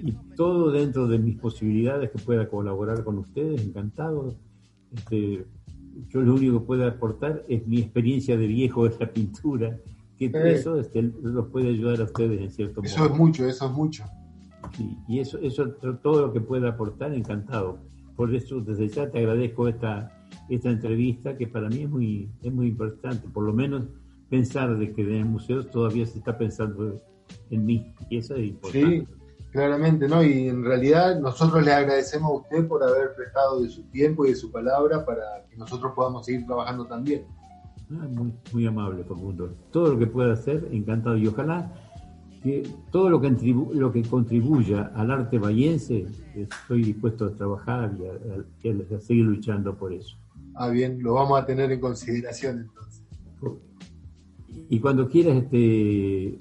Y 0.00 0.12
todo 0.36 0.70
dentro 0.70 1.08
de 1.08 1.18
mis 1.18 1.36
posibilidades 1.36 2.12
que 2.12 2.18
pueda 2.20 2.48
colaborar 2.48 3.02
con 3.02 3.18
ustedes, 3.18 3.60
encantado. 3.66 4.36
Este, 4.94 5.46
yo 6.10 6.20
lo 6.20 6.34
único 6.34 6.60
que 6.60 6.64
puedo 6.66 6.86
aportar 6.86 7.44
es 7.48 7.66
mi 7.66 7.80
experiencia 7.80 8.36
de 8.36 8.46
viejo 8.46 8.88
de 8.88 8.94
la 9.00 9.12
pintura, 9.12 9.76
que 10.16 10.26
Eh. 10.26 10.52
eso 10.52 10.78
este, 10.78 11.02
los 11.02 11.48
puede 11.48 11.70
ayudar 11.70 12.00
a 12.00 12.04
ustedes 12.04 12.40
en 12.40 12.52
cierto 12.52 12.82
Eso 12.84 13.00
modo. 13.00 13.12
es 13.14 13.18
mucho, 13.18 13.48
eso 13.48 13.66
es 13.66 13.72
mucho. 13.72 14.04
Sí, 14.76 14.96
y 15.08 15.18
eso, 15.18 15.38
eso 15.38 15.70
todo 16.04 16.28
lo 16.28 16.32
que 16.32 16.40
pueda 16.40 16.68
aportar, 16.68 17.12
encantado. 17.14 17.80
Por 18.14 18.32
eso 18.32 18.60
desde 18.60 18.86
ya 18.86 19.10
te 19.10 19.18
agradezco 19.18 19.66
esta, 19.66 20.14
esta 20.48 20.70
entrevista 20.70 21.36
que 21.36 21.46
para 21.46 21.68
mí 21.68 21.82
es 21.82 21.90
muy, 21.90 22.28
es 22.42 22.52
muy 22.52 22.68
importante. 22.68 23.28
Por 23.28 23.44
lo 23.44 23.52
menos 23.52 23.84
pensar 24.30 24.76
de 24.78 24.92
que 24.92 25.02
en 25.02 25.14
el 25.14 25.24
museo 25.24 25.64
todavía 25.66 26.06
se 26.06 26.18
está 26.18 26.36
pensando 26.36 26.96
en 27.50 27.64
mí 27.66 27.92
y 28.10 28.18
eso 28.18 28.34
es 28.34 28.48
importante. 28.48 29.00
Sí, 29.00 29.06
claramente, 29.52 30.08
¿no? 30.08 30.22
Y 30.22 30.48
en 30.48 30.64
realidad 30.64 31.18
nosotros 31.20 31.64
le 31.64 31.72
agradecemos 31.72 32.30
a 32.30 32.34
usted 32.34 32.66
por 32.68 32.82
haber 32.82 33.14
prestado 33.14 33.62
de 33.62 33.68
su 33.70 33.82
tiempo 33.84 34.26
y 34.26 34.30
de 34.30 34.34
su 34.36 34.50
palabra 34.52 35.04
para 35.04 35.22
que 35.50 35.56
nosotros 35.56 35.92
podamos 35.94 36.26
seguir 36.26 36.46
trabajando 36.46 36.86
también. 36.86 37.22
Ah, 37.90 38.06
muy, 38.10 38.32
muy 38.52 38.66
amable, 38.66 39.02
Facundo. 39.04 39.50
Todo 39.72 39.92
lo 39.94 39.98
que 39.98 40.06
pueda 40.06 40.34
hacer, 40.34 40.68
encantado. 40.72 41.16
Y 41.16 41.26
ojalá 41.26 41.72
que 42.42 42.62
todo 42.92 43.08
lo 43.10 43.20
que, 43.20 43.28
contribu- 43.30 43.72
lo 43.72 43.90
que 43.90 44.02
contribuya 44.02 44.92
al 44.94 45.10
arte 45.10 45.38
bahiense, 45.38 46.06
estoy 46.36 46.84
dispuesto 46.84 47.24
a 47.24 47.30
trabajar 47.32 47.92
y 47.98 48.06
a- 48.06 48.44
y 48.62 48.94
a- 48.94 48.96
a 48.96 49.00
seguir 49.00 49.24
luchando 49.24 49.74
por 49.74 49.92
eso. 49.92 50.16
Ah, 50.60 50.70
bien, 50.70 51.00
lo 51.00 51.14
vamos 51.14 51.40
a 51.40 51.46
tener 51.46 51.70
en 51.70 51.78
consideración 51.78 52.58
entonces. 52.62 53.02
Y 54.68 54.80
cuando 54.80 55.08
quieras, 55.08 55.36
este, 55.36 56.36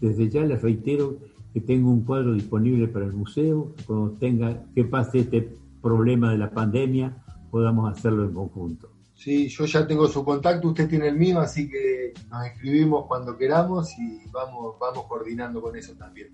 desde 0.00 0.28
ya 0.30 0.42
les 0.42 0.62
reitero 0.62 1.18
que 1.52 1.60
tengo 1.60 1.90
un 1.90 2.04
cuadro 2.04 2.34
disponible 2.34 2.86
para 2.86 3.06
el 3.06 3.14
museo. 3.14 3.74
Cuando 3.84 4.12
tenga 4.12 4.64
que 4.76 4.84
pase 4.84 5.20
este 5.20 5.56
problema 5.82 6.30
de 6.30 6.38
la 6.38 6.50
pandemia, 6.50 7.20
podamos 7.50 7.92
hacerlo 7.92 8.24
en 8.24 8.32
conjunto. 8.32 8.90
Sí, 9.14 9.48
yo 9.48 9.64
ya 9.64 9.84
tengo 9.84 10.06
su 10.06 10.24
contacto, 10.24 10.68
usted 10.68 10.88
tiene 10.88 11.08
el 11.08 11.16
mío, 11.16 11.40
así 11.40 11.68
que 11.68 12.14
nos 12.30 12.46
escribimos 12.46 13.06
cuando 13.06 13.36
queramos 13.36 13.90
y 13.98 14.20
vamos, 14.30 14.76
vamos 14.78 15.06
coordinando 15.08 15.60
con 15.60 15.74
eso 15.74 15.94
también. 15.94 16.28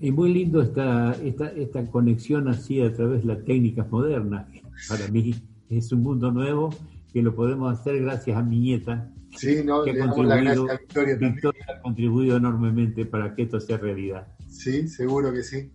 Y 0.00 0.12
muy 0.12 0.32
lindo 0.32 0.62
esta, 0.62 1.12
esta, 1.14 1.48
esta 1.48 1.84
conexión 1.86 2.46
así 2.46 2.80
a 2.80 2.94
través 2.94 3.22
de 3.22 3.34
las 3.34 3.44
técnicas 3.44 3.90
modernas. 3.90 4.46
Para 4.88 5.08
mí 5.08 5.34
es 5.70 5.92
un 5.92 6.02
mundo 6.02 6.30
nuevo 6.30 6.70
que 7.12 7.22
lo 7.22 7.34
podemos 7.34 7.72
hacer 7.78 8.00
gracias 8.02 8.36
a 8.36 8.42
mi 8.42 8.58
nieta, 8.58 9.10
Sí, 9.36 9.62
no, 9.64 9.84
que 9.84 9.92
le 9.92 10.02
ha 10.02 10.06
la 10.06 10.12
contribuido, 10.12 10.64
gracia 10.64 10.72
a 10.72 10.78
Victoria 10.78 11.14
también. 11.14 11.34
Victoria 11.34 11.66
ha 11.68 11.82
contribuido 11.82 12.36
enormemente 12.36 13.04
para 13.04 13.34
que 13.34 13.42
esto 13.42 13.60
sea 13.60 13.76
realidad. 13.76 14.26
Sí, 14.48 14.88
seguro 14.88 15.32
que 15.32 15.42
sí. 15.42 15.70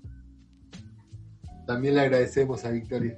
También 1.66 1.96
le 1.96 2.02
agradecemos 2.02 2.66
a 2.66 2.72
Victoria. 2.72 3.18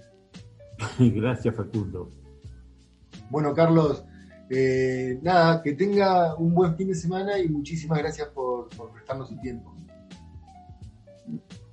Gracias, 0.99 1.55
Facundo. 1.55 2.11
Bueno, 3.29 3.53
Carlos, 3.53 4.03
eh, 4.49 5.19
nada, 5.23 5.63
que 5.63 5.73
tenga 5.73 6.35
un 6.35 6.53
buen 6.53 6.75
fin 6.75 6.89
de 6.89 6.95
semana 6.95 7.39
y 7.39 7.47
muchísimas 7.47 7.97
gracias 7.99 8.27
por, 8.27 8.69
por 8.69 8.91
prestarnos 8.91 9.29
su 9.29 9.39
tiempo. 9.39 9.73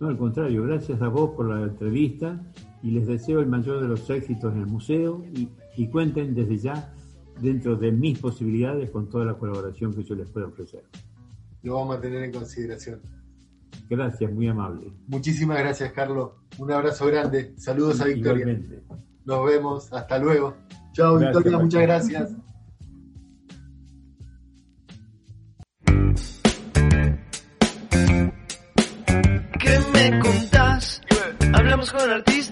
No, 0.00 0.08
al 0.08 0.16
contrario, 0.16 0.62
gracias 0.62 1.02
a 1.02 1.08
vos 1.08 1.30
por 1.36 1.48
la 1.48 1.62
entrevista 1.62 2.40
y 2.82 2.90
les 2.90 3.06
deseo 3.06 3.40
el 3.40 3.46
mayor 3.46 3.80
de 3.80 3.88
los 3.88 4.08
éxitos 4.10 4.52
en 4.52 4.60
el 4.60 4.66
museo 4.66 5.24
y, 5.34 5.48
y 5.76 5.88
cuenten 5.88 6.34
desde 6.34 6.58
ya 6.58 6.92
dentro 7.40 7.76
de 7.76 7.92
mis 7.92 8.18
posibilidades 8.18 8.90
con 8.90 9.08
toda 9.08 9.24
la 9.24 9.34
colaboración 9.34 9.94
que 9.94 10.02
yo 10.04 10.14
les 10.14 10.28
pueda 10.28 10.46
ofrecer. 10.46 10.84
Lo 11.62 11.76
vamos 11.76 11.96
a 11.96 12.00
tener 12.00 12.22
en 12.24 12.32
consideración. 12.32 13.00
Gracias, 13.88 14.32
muy 14.32 14.48
amable. 14.48 14.92
Muchísimas 15.06 15.58
gracias, 15.58 15.92
Carlos. 15.92 16.30
Un 16.58 16.72
abrazo 16.72 17.06
grande. 17.06 17.54
Saludos 17.56 18.00
a 18.00 18.06
Victoria. 18.06 18.42
Igualmente. 18.42 18.82
Nos 19.24 19.46
vemos. 19.46 19.92
Hasta 19.92 20.18
luego. 20.18 20.56
Chao, 20.92 21.18
Gracias, 21.18 21.44
Victoria. 21.44 21.58
Muchas 21.58 21.82
gracias. 21.82 22.36
¿Qué 29.60 29.78
me 29.92 30.20
contás? 30.20 31.02
Hablamos 31.52 31.92
con 31.92 32.10
artistas. 32.10 32.51